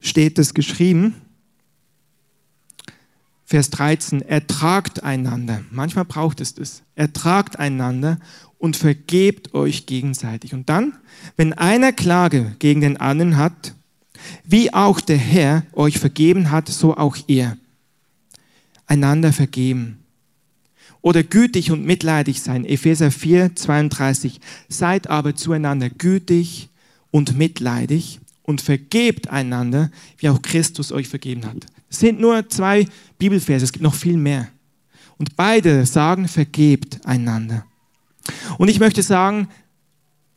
steht 0.00 0.38
es 0.38 0.54
geschrieben, 0.54 1.14
Vers 3.50 3.70
13, 3.70 4.22
ertragt 4.22 5.02
einander. 5.02 5.62
Manchmal 5.72 6.04
braucht 6.04 6.40
es 6.40 6.54
das. 6.54 6.82
Ertragt 6.94 7.58
einander 7.58 8.20
und 8.60 8.76
vergebt 8.76 9.54
euch 9.54 9.86
gegenseitig. 9.86 10.52
Und 10.52 10.68
dann, 10.68 10.92
wenn 11.36 11.54
einer 11.54 11.92
Klage 11.92 12.54
gegen 12.58 12.82
den 12.82 12.98
anderen 12.98 13.38
hat, 13.38 13.74
wie 14.44 14.72
auch 14.72 15.00
der 15.00 15.16
Herr 15.16 15.64
euch 15.72 15.98
vergeben 15.98 16.50
hat, 16.50 16.68
so 16.68 16.94
auch 16.94 17.16
ihr. 17.26 17.56
Einander 18.86 19.32
vergeben. 19.32 19.98
Oder 21.00 21.22
gütig 21.22 21.70
und 21.70 21.86
mitleidig 21.86 22.42
sein. 22.42 22.66
Epheser 22.66 23.10
4, 23.10 23.56
32. 23.56 24.40
Seid 24.68 25.08
aber 25.08 25.34
zueinander 25.34 25.88
gütig 25.88 26.68
und 27.10 27.38
mitleidig 27.38 28.20
und 28.42 28.60
vergebt 28.60 29.30
einander, 29.30 29.90
wie 30.18 30.28
auch 30.28 30.42
Christus 30.42 30.92
euch 30.92 31.08
vergeben 31.08 31.46
hat. 31.46 31.64
Es 31.88 32.00
sind 32.00 32.20
nur 32.20 32.46
zwei 32.50 32.86
Bibelverse, 33.18 33.64
es 33.64 33.72
gibt 33.72 33.82
noch 33.82 33.94
viel 33.94 34.18
mehr. 34.18 34.48
Und 35.16 35.34
beide 35.34 35.86
sagen, 35.86 36.28
vergebt 36.28 37.00
einander. 37.06 37.64
Und 38.58 38.68
ich 38.68 38.80
möchte 38.80 39.02
sagen, 39.02 39.48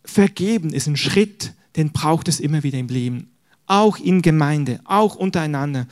vergeben 0.06 0.74
ist 0.74 0.88
ein 0.88 0.98
Schritt, 0.98 1.54
den 1.76 1.92
braucht 1.92 2.28
es 2.28 2.40
immer 2.40 2.64
wieder 2.64 2.78
im 2.78 2.88
Leben. 2.88 3.30
Auch 3.66 3.98
in 3.98 4.22
Gemeinde, 4.22 4.80
auch 4.84 5.16
untereinander. 5.16 5.88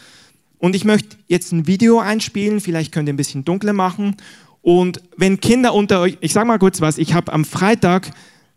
Und 0.58 0.75
ich 0.75 0.86
möchte 0.86 1.17
jetzt 1.27 1.51
ein 1.51 1.67
Video 1.67 1.99
einspielen, 1.99 2.60
vielleicht 2.60 2.91
könnt 2.91 3.08
ihr 3.10 3.13
ein 3.13 3.17
bisschen 3.17 3.45
dunkler 3.45 3.73
machen. 3.73 4.15
Und 4.62 5.01
wenn 5.17 5.39
Kinder 5.39 5.73
unter 5.73 6.01
euch, 6.01 6.17
ich 6.21 6.34
sage 6.34 6.47
mal 6.47 6.60
kurz 6.60 6.82
was, 6.82 6.97
ich 6.97 7.13
habe 7.13 7.34
am 7.34 7.45
Freitag 7.45 8.12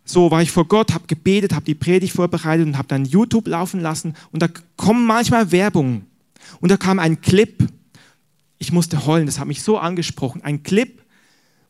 so 0.05 0.31
war 0.31 0.43
ich 0.43 0.51
vor 0.51 0.69
Gott, 0.69 0.93
habe 0.93 1.07
gebetet, 1.07 1.55
habe 1.55 1.65
die 1.65 1.75
Predigt 1.75 2.15
vorbereitet 2.15 2.67
und 2.67 2.77
habe 2.77 2.89
dann 2.89 3.05
YouTube 3.05 3.49
laufen 3.49 3.81
lassen 3.81 4.15
und 4.33 4.43
da 4.43 4.49
kommen 4.77 5.07
manchmal 5.07 5.51
Werbung 5.51 6.05
und 6.61 6.71
da 6.71 6.77
kam 6.77 6.99
ein 6.99 7.21
Clip. 7.21 7.67
Ich 8.59 8.71
musste 8.71 9.07
heulen, 9.07 9.27
das 9.27 9.39
hat 9.39 9.49
mich 9.49 9.63
so 9.63 9.79
angesprochen. 9.79 10.43
Ein 10.43 10.63
Clip 10.63 11.03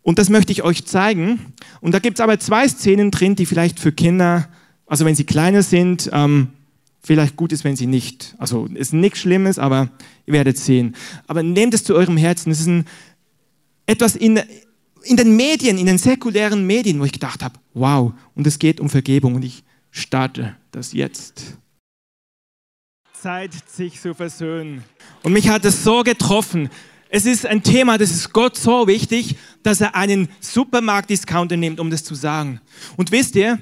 und 0.05 0.19
das 0.19 0.29
möchte 0.29 0.53
ich 0.53 0.63
euch 0.63 0.85
zeigen. 0.85 1.55
Und 1.81 1.93
da 1.93 1.99
gibt 1.99 2.19
es 2.19 2.23
aber 2.23 2.39
zwei 2.39 2.69
Szenen 2.69 3.11
drin, 3.11 3.37
die 3.37 3.47
vielleicht 3.47 3.81
für 3.81 3.91
Kinder, 3.91 4.47
also 4.87 5.07
wenn 5.07 5.15
sie 5.15 5.25
kleiner 5.25 5.63
sind, 5.63 6.11
ähm, 6.13 6.49
vielleicht 7.03 7.37
gut 7.37 7.53
ist, 7.53 7.65
wenn 7.65 7.75
sie 7.75 7.87
nicht. 7.87 8.35
Also 8.39 8.67
ist 8.75 8.93
nichts 8.93 9.21
Schlimmes, 9.21 9.59
aber 9.59 9.89
ihr 10.27 10.35
werdet 10.35 10.59
sehen. 10.59 10.95
Aber 11.27 11.43
nehmt 11.43 11.73
es 11.73 11.85
zu 11.85 11.95
eurem 11.95 12.19
Herzen. 12.19 12.53
Es 12.53 12.61
ist 12.61 12.67
ein, 12.67 12.85
etwas 13.87 14.15
in, 14.15 14.41
in 15.05 15.17
den 15.17 15.37
Medien, 15.37 15.79
in 15.79 15.87
den 15.87 15.97
säkulären 15.97 16.67
Medien, 16.67 17.01
wo 17.01 17.07
ich 17.07 17.13
gedacht 17.13 17.43
habe, 17.43 17.59
wow, 17.73 18.13
und 18.35 18.47
es 18.47 18.59
geht 18.59 18.81
um 18.81 18.91
Vergebung 18.91 19.35
und 19.35 19.43
ich 19.43 19.65
starte 19.91 20.55
das 20.71 20.93
jetzt. 20.93 21.57
Zeit, 23.23 23.53
sich 23.71 23.99
zu 23.99 24.13
versöhnen. 24.13 24.85
Und 25.23 25.33
mich 25.33 25.49
hat 25.49 25.65
es 25.65 25.83
so 25.83 26.03
getroffen. 26.03 26.69
Es 27.09 27.27
ist 27.27 27.47
ein 27.47 27.63
Thema, 27.63 27.97
das 27.97 28.11
ist 28.11 28.33
Gott 28.33 28.57
so 28.57 28.89
wichtig, 28.89 29.37
dass 29.65 29.81
er 29.81 29.97
einen 29.97 30.29
Supermarkt-Discounter 30.41 31.57
nimmt, 31.57 31.81
um 31.81 31.91
das 31.91 32.05
zu 32.05 32.15
sagen. 32.15 32.61
Und 32.97 33.11
wisst 33.11 33.35
ihr, 33.35 33.59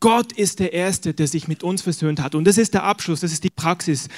Gott 0.00 0.32
ist 0.32 0.60
der 0.60 0.72
Erste, 0.72 1.12
der 1.12 1.26
sich 1.26 1.48
mit 1.48 1.62
uns 1.62 1.82
versöhnt 1.82 2.20
hat. 2.20 2.34
Und 2.34 2.44
das 2.44 2.58
ist 2.58 2.74
der 2.74 2.84
Abschluss, 2.84 3.20
das 3.20 3.32
ist 3.32 3.44
die 3.44 3.50
Praxis. 3.50 4.08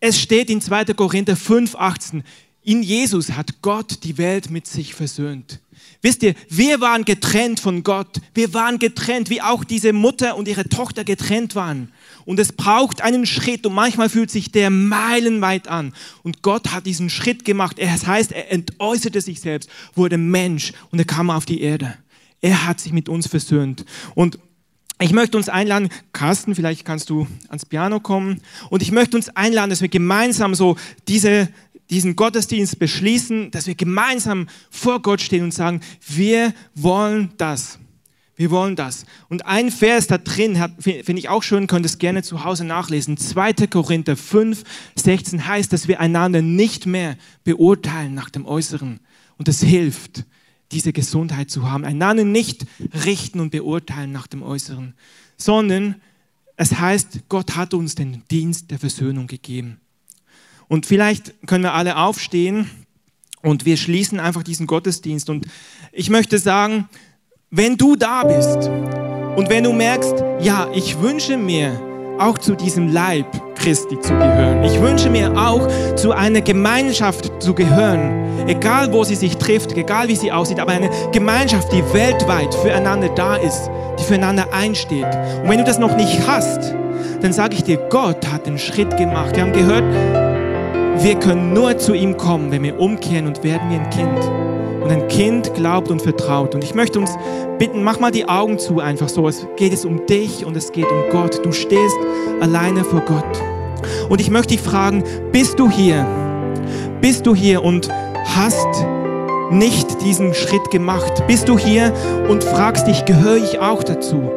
Es 0.00 0.20
steht 0.20 0.50
in 0.50 0.60
2. 0.60 0.86
Korinther 0.94 1.36
5, 1.36 1.76
18, 1.76 2.24
in 2.62 2.82
Jesus 2.82 3.32
hat 3.32 3.60
Gott 3.60 4.02
die 4.04 4.16
Welt 4.16 4.50
mit 4.50 4.66
sich 4.66 4.94
versöhnt. 4.94 5.60
Wisst 6.00 6.22
ihr, 6.22 6.34
wir 6.48 6.80
waren 6.80 7.04
getrennt 7.04 7.60
von 7.60 7.82
Gott. 7.82 8.20
Wir 8.32 8.54
waren 8.54 8.78
getrennt, 8.78 9.28
wie 9.30 9.42
auch 9.42 9.64
diese 9.64 9.92
Mutter 9.92 10.36
und 10.36 10.48
ihre 10.48 10.68
Tochter 10.68 11.04
getrennt 11.04 11.54
waren. 11.54 11.92
Und 12.24 12.38
es 12.38 12.52
braucht 12.52 13.02
einen 13.02 13.26
Schritt 13.26 13.66
und 13.66 13.74
manchmal 13.74 14.08
fühlt 14.08 14.30
sich 14.30 14.50
der 14.50 14.70
meilenweit 14.70 15.68
an. 15.68 15.92
Und 16.22 16.42
Gott 16.42 16.72
hat 16.72 16.86
diesen 16.86 17.10
Schritt 17.10 17.44
gemacht. 17.44 17.76
Das 17.78 18.06
heißt, 18.06 18.32
er 18.32 18.52
entäußerte 18.52 19.20
sich 19.20 19.40
selbst, 19.40 19.68
wurde 19.94 20.16
Mensch 20.16 20.72
und 20.90 20.98
er 20.98 21.04
kam 21.04 21.30
auf 21.30 21.44
die 21.44 21.60
Erde. 21.60 21.96
Er 22.40 22.66
hat 22.66 22.80
sich 22.80 22.92
mit 22.92 23.08
uns 23.08 23.26
versöhnt. 23.26 23.84
Und 24.14 24.38
ich 25.00 25.12
möchte 25.12 25.36
uns 25.36 25.48
einladen, 25.48 25.88
Carsten, 26.12 26.54
vielleicht 26.54 26.84
kannst 26.84 27.10
du 27.10 27.26
ans 27.48 27.66
Piano 27.66 28.00
kommen. 28.00 28.40
Und 28.70 28.82
ich 28.82 28.92
möchte 28.92 29.16
uns 29.16 29.28
einladen, 29.30 29.70
dass 29.70 29.80
wir 29.80 29.88
gemeinsam 29.88 30.54
so 30.54 30.76
diese, 31.08 31.48
diesen 31.90 32.16
Gottesdienst 32.16 32.78
beschließen, 32.78 33.50
dass 33.50 33.66
wir 33.66 33.74
gemeinsam 33.74 34.48
vor 34.70 35.02
Gott 35.02 35.20
stehen 35.20 35.44
und 35.44 35.52
sagen, 35.52 35.80
wir 36.06 36.54
wollen 36.74 37.32
das. 37.36 37.78
Wir 38.36 38.50
wollen 38.50 38.74
das. 38.74 39.06
Und 39.28 39.46
ein 39.46 39.70
Vers 39.70 40.08
da 40.08 40.18
drin, 40.18 40.56
finde 40.80 41.18
ich 41.18 41.28
auch 41.28 41.42
schön, 41.42 41.66
könnt 41.66 41.86
es 41.86 41.98
gerne 41.98 42.22
zu 42.22 42.44
Hause 42.44 42.64
nachlesen. 42.64 43.16
2. 43.16 43.52
Korinther 43.68 44.16
5, 44.16 44.64
16 44.96 45.46
heißt, 45.46 45.72
dass 45.72 45.86
wir 45.86 46.00
einander 46.00 46.42
nicht 46.42 46.86
mehr 46.86 47.16
beurteilen 47.44 48.14
nach 48.14 48.30
dem 48.30 48.44
Äußeren. 48.44 49.00
Und 49.38 49.48
es 49.48 49.62
hilft, 49.62 50.24
diese 50.72 50.92
Gesundheit 50.92 51.50
zu 51.50 51.70
haben. 51.70 51.84
Einander 51.84 52.24
nicht 52.24 52.66
richten 53.04 53.40
und 53.40 53.50
beurteilen 53.50 54.12
nach 54.12 54.26
dem 54.26 54.42
Äußeren, 54.42 54.94
sondern 55.36 55.96
es 56.56 56.78
heißt, 56.78 57.28
Gott 57.28 57.56
hat 57.56 57.74
uns 57.74 57.94
den 57.94 58.22
Dienst 58.30 58.70
der 58.70 58.78
Versöhnung 58.78 59.26
gegeben. 59.26 59.80
Und 60.68 60.86
vielleicht 60.86 61.46
können 61.46 61.64
wir 61.64 61.74
alle 61.74 61.96
aufstehen 61.96 62.70
und 63.42 63.64
wir 63.64 63.76
schließen 63.76 64.20
einfach 64.20 64.42
diesen 64.42 64.66
Gottesdienst. 64.66 65.28
Und 65.30 65.46
ich 65.92 66.10
möchte 66.10 66.38
sagen, 66.38 66.88
wenn 67.56 67.76
du 67.76 67.94
da 67.94 68.24
bist 68.24 68.68
und 69.36 69.48
wenn 69.48 69.62
du 69.62 69.72
merkst, 69.72 70.14
ja, 70.40 70.66
ich 70.74 71.00
wünsche 71.00 71.36
mir 71.36 71.70
auch 72.18 72.36
zu 72.36 72.56
diesem 72.56 72.92
Leib 72.92 73.26
Christi 73.54 74.00
zu 74.00 74.12
gehören. 74.12 74.64
Ich 74.64 74.80
wünsche 74.80 75.08
mir 75.08 75.30
auch 75.36 75.68
zu 75.94 76.10
einer 76.10 76.40
Gemeinschaft 76.40 77.30
zu 77.40 77.54
gehören, 77.54 78.48
egal 78.48 78.92
wo 78.92 79.04
sie 79.04 79.14
sich 79.14 79.36
trifft, 79.36 79.76
egal 79.76 80.08
wie 80.08 80.16
sie 80.16 80.32
aussieht, 80.32 80.58
aber 80.58 80.72
eine 80.72 80.90
Gemeinschaft, 81.12 81.72
die 81.72 81.84
weltweit 81.92 82.52
füreinander 82.56 83.08
da 83.10 83.36
ist, 83.36 83.70
die 84.00 84.02
füreinander 84.04 84.52
einsteht. 84.52 85.06
Und 85.42 85.48
wenn 85.48 85.58
du 85.58 85.64
das 85.64 85.78
noch 85.78 85.96
nicht 85.96 86.26
hast, 86.26 86.74
dann 87.22 87.32
sage 87.32 87.54
ich 87.54 87.62
dir, 87.62 87.76
Gott 87.88 88.26
hat 88.32 88.46
den 88.46 88.58
Schritt 88.58 88.96
gemacht. 88.96 89.36
Wir 89.36 89.44
haben 89.44 89.52
gehört, 89.52 89.84
wir 91.04 91.14
können 91.20 91.52
nur 91.52 91.78
zu 91.78 91.94
ihm 91.94 92.16
kommen, 92.16 92.50
wenn 92.50 92.64
wir 92.64 92.80
umkehren 92.80 93.28
und 93.28 93.44
werden 93.44 93.70
wie 93.70 93.76
ein 93.76 93.90
Kind. 93.90 94.53
Und 94.84 94.90
ein 94.90 95.08
Kind 95.08 95.54
glaubt 95.54 95.90
und 95.90 96.02
vertraut. 96.02 96.54
Und 96.54 96.62
ich 96.62 96.74
möchte 96.74 97.00
uns 97.00 97.10
bitten, 97.58 97.82
mach 97.82 98.00
mal 98.00 98.10
die 98.10 98.28
Augen 98.28 98.58
zu, 98.58 98.80
einfach 98.80 99.08
so. 99.08 99.26
Es 99.26 99.46
geht 99.56 99.72
es 99.72 99.86
um 99.86 100.04
dich 100.06 100.44
und 100.44 100.56
es 100.56 100.72
geht 100.72 100.86
um 100.90 101.04
Gott. 101.10 101.44
Du 101.44 101.52
stehst 101.52 101.96
alleine 102.40 102.84
vor 102.84 103.00
Gott. 103.00 103.42
Und 104.10 104.20
ich 104.20 104.30
möchte 104.30 104.54
dich 104.54 104.60
fragen, 104.60 105.02
bist 105.32 105.58
du 105.58 105.70
hier? 105.70 106.06
Bist 107.00 107.26
du 107.26 107.34
hier 107.34 107.64
und 107.64 107.88
hast 108.36 108.86
nicht 109.50 110.02
diesen 110.02 110.34
Schritt 110.34 110.70
gemacht? 110.70 111.26
Bist 111.26 111.48
du 111.48 111.58
hier 111.58 111.92
und 112.28 112.44
fragst 112.44 112.86
dich, 112.86 113.04
gehöre 113.04 113.36
ich 113.36 113.58
auch 113.60 113.82
dazu? 113.82 114.30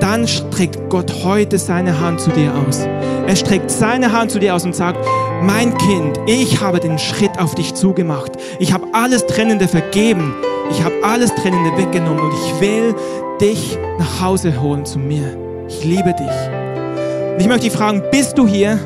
Dann 0.00 0.26
streckt 0.26 0.88
Gott 0.88 1.24
heute 1.24 1.58
seine 1.58 2.00
Hand 2.00 2.20
zu 2.20 2.30
dir 2.30 2.54
aus. 2.54 2.80
Er 3.26 3.36
streckt 3.36 3.70
seine 3.70 4.12
Hand 4.12 4.30
zu 4.30 4.38
dir 4.38 4.54
aus 4.54 4.64
und 4.64 4.74
sagt, 4.74 5.04
mein 5.42 5.76
Kind, 5.78 6.18
ich 6.26 6.60
habe 6.60 6.80
den 6.80 6.98
Schritt 6.98 7.38
auf 7.38 7.54
dich 7.54 7.74
zugemacht. 7.74 8.32
Ich 8.58 8.72
habe 8.72 8.86
alles 8.92 9.26
Trennende 9.26 9.68
vergeben. 9.68 10.34
Ich 10.70 10.82
habe 10.82 10.94
alles 11.02 11.34
Trennende 11.34 11.76
weggenommen 11.76 12.20
und 12.20 12.32
ich 12.32 12.60
will 12.60 12.94
dich 13.40 13.78
nach 13.98 14.20
Hause 14.20 14.60
holen 14.60 14.84
zu 14.84 14.98
mir. 14.98 15.36
Ich 15.68 15.84
liebe 15.84 16.14
dich. 16.14 17.34
Und 17.34 17.40
ich 17.40 17.48
möchte 17.48 17.68
dich 17.68 17.72
fragen, 17.72 18.02
bist 18.10 18.38
du 18.38 18.46
hier 18.46 18.78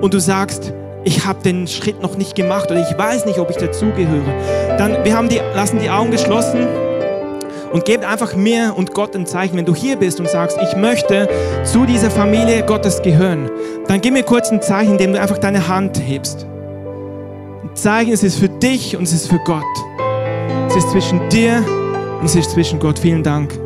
und 0.00 0.14
du 0.14 0.18
sagst, 0.18 0.72
ich 1.04 1.24
habe 1.26 1.42
den 1.42 1.66
Schritt 1.66 2.00
noch 2.02 2.16
nicht 2.16 2.34
gemacht 2.34 2.70
oder 2.70 2.80
ich 2.80 2.98
weiß 2.98 3.26
nicht, 3.26 3.38
ob 3.38 3.50
ich 3.50 3.56
dazugehöre, 3.56 4.76
dann 4.78 5.04
wir 5.04 5.14
haben 5.14 5.28
die, 5.28 5.40
lassen 5.54 5.78
die 5.78 5.90
Augen 5.90 6.10
geschlossen 6.10 6.66
und 7.74 7.84
gebt 7.84 8.04
einfach 8.04 8.36
mir 8.36 8.72
und 8.76 8.94
Gott 8.94 9.16
ein 9.16 9.26
Zeichen. 9.26 9.56
Wenn 9.56 9.64
du 9.64 9.74
hier 9.74 9.96
bist 9.96 10.20
und 10.20 10.30
sagst, 10.30 10.56
ich 10.62 10.76
möchte 10.76 11.28
zu 11.64 11.84
dieser 11.84 12.08
Familie 12.08 12.64
Gottes 12.64 13.02
gehören, 13.02 13.50
dann 13.88 14.00
gib 14.00 14.12
mir 14.12 14.22
kurz 14.22 14.48
ein 14.52 14.62
Zeichen, 14.62 14.92
indem 14.92 15.12
du 15.12 15.20
einfach 15.20 15.38
deine 15.38 15.66
Hand 15.66 16.00
hebst. 16.00 16.46
Ein 17.64 17.74
Zeichen, 17.74 18.12
es 18.12 18.22
ist 18.22 18.38
für 18.38 18.48
dich 18.48 18.96
und 18.96 19.02
es 19.02 19.12
ist 19.12 19.28
für 19.28 19.40
Gott. 19.40 19.64
Es 20.68 20.76
ist 20.76 20.90
zwischen 20.90 21.28
dir 21.30 21.64
und 22.20 22.26
es 22.26 22.36
ist 22.36 22.52
zwischen 22.52 22.78
Gott. 22.78 22.96
Vielen 22.96 23.24
Dank. 23.24 23.58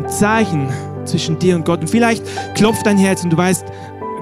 Ein 0.00 0.08
Zeichen 0.08 0.68
zwischen 1.04 1.38
dir 1.38 1.54
und 1.54 1.64
Gott. 1.64 1.82
Und 1.82 1.88
vielleicht 1.88 2.24
klopft 2.56 2.84
dein 2.84 2.98
Herz 2.98 3.22
und 3.22 3.30
du 3.30 3.36
weißt 3.36 3.64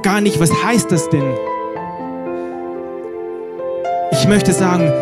gar 0.02 0.20
nicht, 0.20 0.38
was 0.38 0.52
heißt 0.62 0.92
das 0.92 1.08
denn? 1.08 1.32
Ich 4.12 4.28
möchte 4.28 4.52
sagen, 4.52 4.92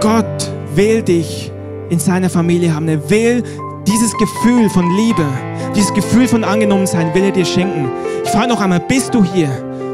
Gott 0.00 0.48
will 0.76 1.02
dich 1.02 1.50
in 1.90 1.98
seiner 1.98 2.30
Familie 2.30 2.74
haben. 2.74 2.88
Er 2.88 3.10
will 3.10 3.42
dieses 3.86 4.16
Gefühl 4.16 4.70
von 4.70 4.90
Liebe, 4.96 5.24
dieses 5.74 5.92
Gefühl 5.92 6.28
von 6.28 6.44
Angenommensein 6.44 7.12
will 7.14 7.24
er 7.24 7.32
dir 7.32 7.44
schenken. 7.44 7.90
Ich 8.24 8.30
frage 8.30 8.48
noch 8.48 8.60
einmal, 8.60 8.80
bist 8.80 9.14
du 9.14 9.24
hier 9.24 9.50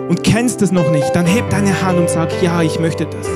und 0.09 0.23
kennst 0.23 0.63
es 0.63 0.71
noch 0.71 0.91
nicht? 0.91 1.15
Dann 1.15 1.27
heb 1.27 1.51
deine 1.51 1.83
Hand 1.83 1.99
und 1.99 2.09
sag, 2.09 2.31
ja, 2.43 2.63
ich 2.63 2.79
möchte 2.79 3.07
das. 3.07 3.27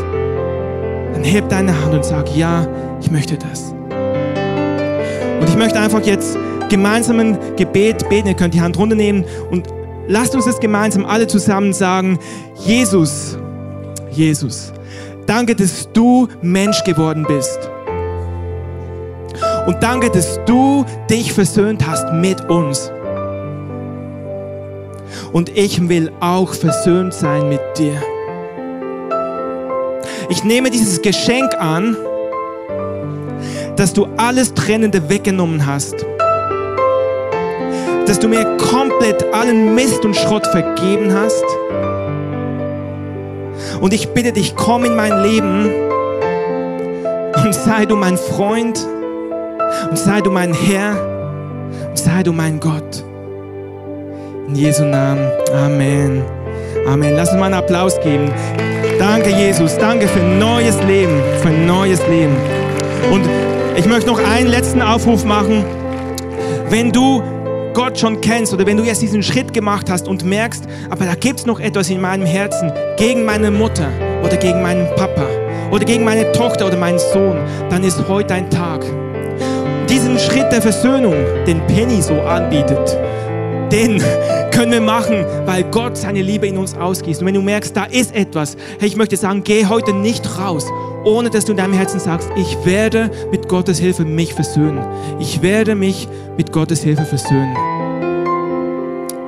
Dann 1.12 1.24
heb 1.24 1.48
deine 1.48 1.78
Hand 1.80 1.94
und 1.94 2.04
sag, 2.04 2.34
ja, 2.36 2.66
ich 3.00 3.10
möchte 3.10 3.36
das. 3.36 3.72
Und 5.40 5.48
ich 5.48 5.56
möchte 5.56 5.80
einfach 5.80 6.04
jetzt 6.04 6.38
gemeinsam 6.68 7.18
ein 7.20 7.38
Gebet 7.56 8.08
beten. 8.08 8.28
Ihr 8.28 8.34
könnt 8.34 8.54
die 8.54 8.60
Hand 8.60 8.78
runternehmen 8.78 9.24
und 9.50 9.66
lasst 10.06 10.34
uns 10.34 10.44
das 10.44 10.60
gemeinsam 10.60 11.04
alle 11.04 11.26
zusammen 11.26 11.72
sagen. 11.72 12.18
Jesus, 12.64 13.38
Jesus, 14.10 14.72
danke, 15.26 15.54
dass 15.54 15.90
du 15.92 16.28
Mensch 16.42 16.84
geworden 16.84 17.24
bist. 17.26 17.70
Und 19.70 19.80
danke, 19.84 20.10
dass 20.10 20.40
du 20.46 20.84
dich 21.08 21.32
versöhnt 21.32 21.86
hast 21.86 22.12
mit 22.12 22.50
uns. 22.50 22.90
Und 25.32 25.56
ich 25.56 25.88
will 25.88 26.10
auch 26.18 26.54
versöhnt 26.54 27.14
sein 27.14 27.48
mit 27.48 27.60
dir. 27.78 27.94
Ich 30.28 30.42
nehme 30.42 30.70
dieses 30.70 31.00
Geschenk 31.02 31.54
an, 31.54 31.96
dass 33.76 33.92
du 33.92 34.08
alles 34.16 34.54
Trennende 34.54 35.08
weggenommen 35.08 35.64
hast. 35.64 36.04
Dass 38.06 38.18
du 38.18 38.26
mir 38.26 38.56
komplett 38.56 39.22
allen 39.32 39.76
Mist 39.76 40.04
und 40.04 40.16
Schrott 40.16 40.48
vergeben 40.48 41.14
hast. 41.14 41.44
Und 43.80 43.92
ich 43.92 44.08
bitte 44.08 44.32
dich, 44.32 44.56
komm 44.56 44.84
in 44.84 44.96
mein 44.96 45.22
Leben 45.22 45.70
und 47.44 47.54
sei 47.54 47.86
du 47.86 47.94
mein 47.94 48.18
Freund 48.18 48.84
und 49.90 49.98
sei 49.98 50.20
du 50.20 50.30
mein 50.30 50.54
Herr 50.54 50.96
und 51.88 51.98
sei 51.98 52.22
du 52.22 52.32
mein 52.32 52.60
Gott. 52.60 53.04
In 54.46 54.54
Jesu 54.54 54.84
Namen. 54.84 55.28
Amen. 55.52 56.22
Amen. 56.86 57.14
Lass 57.16 57.30
uns 57.30 57.38
mal 57.38 57.46
einen 57.46 57.54
Applaus 57.54 58.00
geben. 58.00 58.30
Danke, 58.98 59.30
Jesus. 59.30 59.76
Danke 59.78 60.06
für 60.06 60.20
neues 60.20 60.80
Leben. 60.84 61.20
Für 61.42 61.50
neues 61.50 62.00
Leben. 62.08 62.36
Und 63.12 63.28
ich 63.76 63.86
möchte 63.86 64.10
noch 64.10 64.20
einen 64.24 64.48
letzten 64.48 64.80
Aufruf 64.80 65.24
machen. 65.24 65.64
Wenn 66.68 66.92
du 66.92 67.22
Gott 67.74 67.98
schon 67.98 68.20
kennst 68.20 68.52
oder 68.52 68.66
wenn 68.66 68.76
du 68.76 68.84
jetzt 68.84 69.02
diesen 69.02 69.22
Schritt 69.22 69.52
gemacht 69.52 69.90
hast 69.90 70.06
und 70.06 70.24
merkst, 70.24 70.64
aber 70.90 71.04
da 71.04 71.14
gibt 71.14 71.40
es 71.40 71.46
noch 71.46 71.58
etwas 71.58 71.90
in 71.90 72.00
meinem 72.00 72.26
Herzen 72.26 72.72
gegen 72.96 73.24
meine 73.24 73.50
Mutter 73.50 73.88
oder 74.22 74.36
gegen 74.36 74.62
meinen 74.62 74.86
Papa 74.96 75.26
oder 75.70 75.84
gegen 75.84 76.04
meine 76.04 76.30
Tochter 76.32 76.66
oder 76.66 76.76
meinen 76.76 76.98
Sohn, 76.98 77.38
dann 77.70 77.84
ist 77.84 78.08
heute 78.08 78.34
ein 78.34 78.50
Tag 78.50 78.84
diesen 79.90 80.18
Schritt 80.18 80.52
der 80.52 80.62
Versöhnung, 80.62 81.16
den 81.46 81.60
Penny 81.66 82.00
so 82.00 82.20
anbietet, 82.22 82.96
den 83.72 84.02
können 84.52 84.72
wir 84.72 84.80
machen, 84.80 85.24
weil 85.46 85.64
Gott 85.64 85.96
seine 85.96 86.22
Liebe 86.22 86.46
in 86.46 86.58
uns 86.58 86.76
ausgießt. 86.76 87.20
Und 87.20 87.26
wenn 87.26 87.34
du 87.34 87.42
merkst, 87.42 87.76
da 87.76 87.84
ist 87.84 88.14
etwas, 88.14 88.56
hey, 88.78 88.88
ich 88.88 88.96
möchte 88.96 89.16
sagen, 89.16 89.42
geh 89.44 89.66
heute 89.66 89.92
nicht 89.92 90.38
raus, 90.38 90.66
ohne 91.04 91.30
dass 91.30 91.44
du 91.44 91.52
in 91.52 91.58
deinem 91.58 91.74
Herzen 91.74 91.98
sagst, 91.98 92.28
ich 92.36 92.56
werde 92.64 93.10
mit 93.30 93.48
Gottes 93.48 93.78
Hilfe 93.78 94.04
mich 94.04 94.34
versöhnen. 94.34 94.84
Ich 95.18 95.42
werde 95.42 95.74
mich 95.74 96.08
mit 96.36 96.52
Gottes 96.52 96.82
Hilfe 96.82 97.04
versöhnen. 97.04 97.56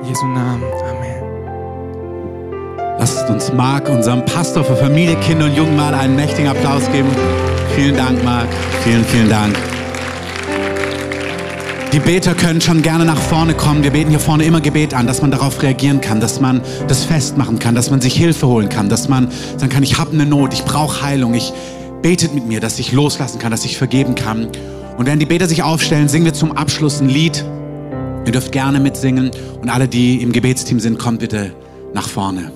In 0.01 0.07
Jesu 0.07 0.25
Namen. 0.27 0.63
Amen. 0.89 1.23
Lasst 2.99 3.29
uns 3.29 3.51
Marc, 3.51 3.89
unserem 3.89 4.23
Pastor 4.25 4.63
für 4.63 4.75
Familie, 4.75 5.15
Kinder 5.17 5.45
und 5.45 5.55
Jungen, 5.55 5.75
mal 5.75 5.93
einen 5.93 6.15
mächtigen 6.15 6.47
Applaus 6.49 6.89
geben. 6.91 7.09
Vielen 7.75 7.97
Dank, 7.97 8.23
Marc. 8.23 8.47
Vielen, 8.83 9.03
vielen 9.05 9.29
Dank. 9.29 9.55
Die 11.93 11.99
Beter 11.99 12.33
können 12.33 12.59
schon 12.59 12.81
gerne 12.81 13.05
nach 13.05 13.19
vorne 13.19 13.53
kommen. 13.53 13.83
Wir 13.83 13.91
beten 13.91 14.09
hier 14.09 14.19
vorne 14.19 14.45
immer 14.45 14.61
Gebet 14.61 14.95
an, 14.95 15.05
dass 15.05 15.21
man 15.21 15.29
darauf 15.29 15.61
reagieren 15.61 16.01
kann, 16.01 16.19
dass 16.19 16.41
man 16.41 16.63
das 16.87 17.03
festmachen 17.03 17.59
kann, 17.59 17.75
dass 17.75 17.91
man 17.91 18.01
sich 18.01 18.15
Hilfe 18.15 18.47
holen 18.47 18.67
kann, 18.67 18.89
dass 18.89 19.09
man 19.09 19.29
sagen 19.57 19.71
kann, 19.71 19.83
ich 19.83 19.99
habe 19.99 20.11
eine 20.11 20.25
Not, 20.25 20.55
ich 20.55 20.65
brauche 20.65 21.03
Heilung, 21.03 21.35
ich 21.35 21.53
betet 22.01 22.33
mit 22.33 22.47
mir, 22.47 22.59
dass 22.59 22.79
ich 22.79 22.93
loslassen 22.93 23.37
kann, 23.37 23.51
dass 23.51 23.63
ich 23.63 23.77
vergeben 23.77 24.15
kann. 24.15 24.47
Und 24.97 25.05
während 25.05 25.21
die 25.21 25.27
Beter 25.27 25.47
sich 25.47 25.61
aufstellen, 25.61 26.09
singen 26.09 26.25
wir 26.25 26.33
zum 26.33 26.51
Abschluss 26.57 26.99
ein 26.99 27.09
Lied. 27.09 27.45
Ihr 28.25 28.31
dürft 28.31 28.51
gerne 28.51 28.79
mitsingen 28.79 29.29
und 29.61 29.69
alle, 29.69 29.87
die 29.87 30.23
im 30.23 30.31
Gebetsteam 30.31 30.79
sind, 30.79 30.97
kommt 30.97 31.19
bitte 31.19 31.51
nach 31.93 32.09
vorne. 32.09 32.51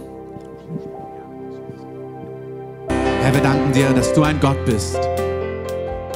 Herr, 3.21 3.35
wir 3.35 3.41
danken 3.41 3.71
dir, 3.71 3.91
dass 3.91 4.13
du 4.13 4.23
ein 4.23 4.39
Gott 4.39 4.65
bist, 4.65 4.97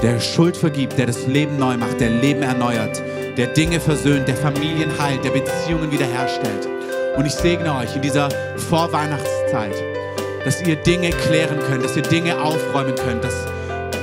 der 0.02 0.20
Schuld 0.20 0.58
vergibt, 0.58 0.98
der 0.98 1.06
das 1.06 1.28
Leben 1.28 1.58
neu 1.58 1.78
macht, 1.78 2.00
der 2.00 2.10
Leben 2.10 2.42
erneuert, 2.42 3.02
der 3.38 3.48
Dinge 3.48 3.80
versöhnt, 3.80 4.28
der 4.28 4.36
Familien 4.36 4.92
heilt, 5.00 5.24
der 5.24 5.32
Beziehungen 5.32 5.92
wiederherstellt. 5.92 6.68
Und 7.16 7.26
ich 7.26 7.34
segne 7.34 7.76
euch 7.76 7.96
in 7.96 8.02
dieser 8.02 8.30
Vorweihnachtszeit, 8.70 9.76
dass 10.44 10.62
ihr 10.64 10.76
Dinge 10.78 11.12
klären 11.12 11.60
könnt, 11.68 11.84
dass 11.84 11.96
ihr 11.96 12.04
Dinge 12.04 12.42
aufräumen 12.42 12.96
könnt, 12.96 13.24
dass 13.24 13.36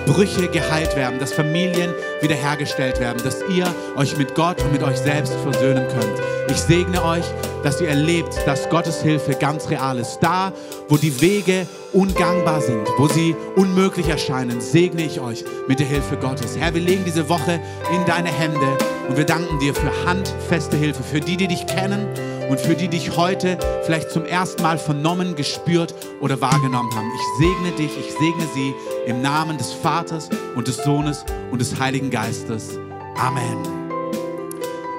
Brüche 0.07 0.49
geheilt 0.49 0.97
werden, 0.97 1.19
dass 1.19 1.33
Familien 1.33 1.93
wiederhergestellt 2.23 2.99
werden, 3.01 3.23
dass 3.23 3.43
ihr 3.55 3.67
euch 3.97 4.17
mit 4.17 4.35
Gott 4.35 4.63
und 4.63 4.73
mit 4.73 4.83
euch 4.83 4.97
selbst 4.97 5.35
versöhnen 5.35 5.87
könnt. 5.89 6.21
Ich 6.51 6.59
segne 6.59 7.05
euch, 7.05 7.25
dass 7.63 7.81
ihr 7.81 7.89
erlebt, 7.89 8.35
dass 8.47 8.69
Gottes 8.71 9.03
Hilfe 9.03 9.35
ganz 9.35 9.69
real 9.69 9.99
ist. 9.99 10.19
Da, 10.21 10.53
wo 10.89 10.97
die 10.97 11.21
Wege 11.21 11.67
ungangbar 11.93 12.61
sind, 12.61 12.89
wo 12.97 13.09
sie 13.09 13.35
unmöglich 13.57 14.09
erscheinen, 14.09 14.61
segne 14.61 15.05
ich 15.05 15.21
euch 15.21 15.45
mit 15.67 15.81
der 15.81 15.87
Hilfe 15.87 16.17
Gottes. 16.17 16.57
Herr, 16.59 16.75
wir 16.75 16.81
legen 16.81 17.05
diese 17.05 17.29
Woche 17.29 17.61
in 17.95 18.05
deine 18.07 18.29
Hände 18.29 18.79
und 19.09 19.17
wir 19.17 19.25
danken 19.25 19.59
dir 19.59 19.75
für 19.75 19.91
handfeste 20.05 20.77
Hilfe, 20.77 21.03
für 21.03 21.21
die, 21.21 21.37
die 21.37 21.49
dich 21.49 21.67
kennen 21.67 22.07
und 22.49 22.61
für 22.61 22.75
die, 22.75 22.89
die 22.89 22.99
dich 22.99 23.17
heute 23.17 23.59
vielleicht 23.85 24.11
zum 24.11 24.25
ersten 24.25 24.63
Mal 24.63 24.79
vernommen, 24.79 25.35
gespürt 25.35 25.95
oder 26.21 26.41
wahrgenommen 26.41 26.95
haben. 26.95 27.11
Ich 27.15 27.47
segne 27.47 27.73
dich, 27.73 27.99
ich 27.99 28.13
segne 28.13 28.47
sie 28.55 28.75
im 29.07 29.23
Namen 29.23 29.59
des 29.59 29.73
Vaters 29.73 30.29
und 30.55 30.69
des 30.69 30.77
Sohnes 30.79 31.25
und 31.51 31.61
des 31.61 31.79
Heiligen 31.79 32.11
Geistes. 32.11 32.79
Amen. 33.19 33.59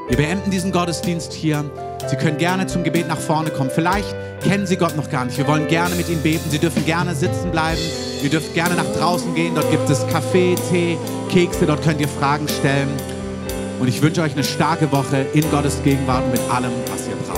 Wir 0.07 0.17
beenden 0.17 0.49
diesen 0.49 0.71
Gottesdienst 0.71 1.33
hier. 1.33 1.69
Sie 2.07 2.15
können 2.15 2.39
gerne 2.39 2.65
zum 2.65 2.83
Gebet 2.83 3.07
nach 3.07 3.19
vorne 3.19 3.51
kommen. 3.51 3.69
Vielleicht 3.69 4.15
kennen 4.41 4.65
Sie 4.65 4.77
Gott 4.77 4.95
noch 4.95 5.09
gar 5.09 5.25
nicht. 5.25 5.37
Wir 5.37 5.47
wollen 5.47 5.67
gerne 5.67 5.95
mit 5.95 6.09
Ihnen 6.09 6.21
beten. 6.21 6.49
Sie 6.49 6.59
dürfen 6.59 6.85
gerne 6.85 7.15
sitzen 7.15 7.51
bleiben. 7.51 7.81
Ihr 8.21 8.29
dürft 8.29 8.53
gerne 8.53 8.75
nach 8.75 8.91
draußen 8.97 9.33
gehen. 9.35 9.55
Dort 9.55 9.69
gibt 9.71 9.89
es 9.89 10.05
Kaffee, 10.07 10.55
Tee, 10.69 10.97
Kekse. 11.29 11.65
Dort 11.65 11.83
könnt 11.83 12.01
ihr 12.01 12.07
Fragen 12.07 12.47
stellen. 12.47 12.89
Und 13.79 13.87
ich 13.87 14.01
wünsche 14.01 14.21
euch 14.21 14.33
eine 14.33 14.43
starke 14.43 14.91
Woche 14.91 15.25
in 15.33 15.49
Gottes 15.51 15.81
Gegenwart 15.83 16.29
mit 16.31 16.41
allem, 16.51 16.71
was 16.91 17.07
ihr 17.07 17.15
braucht. 17.15 17.28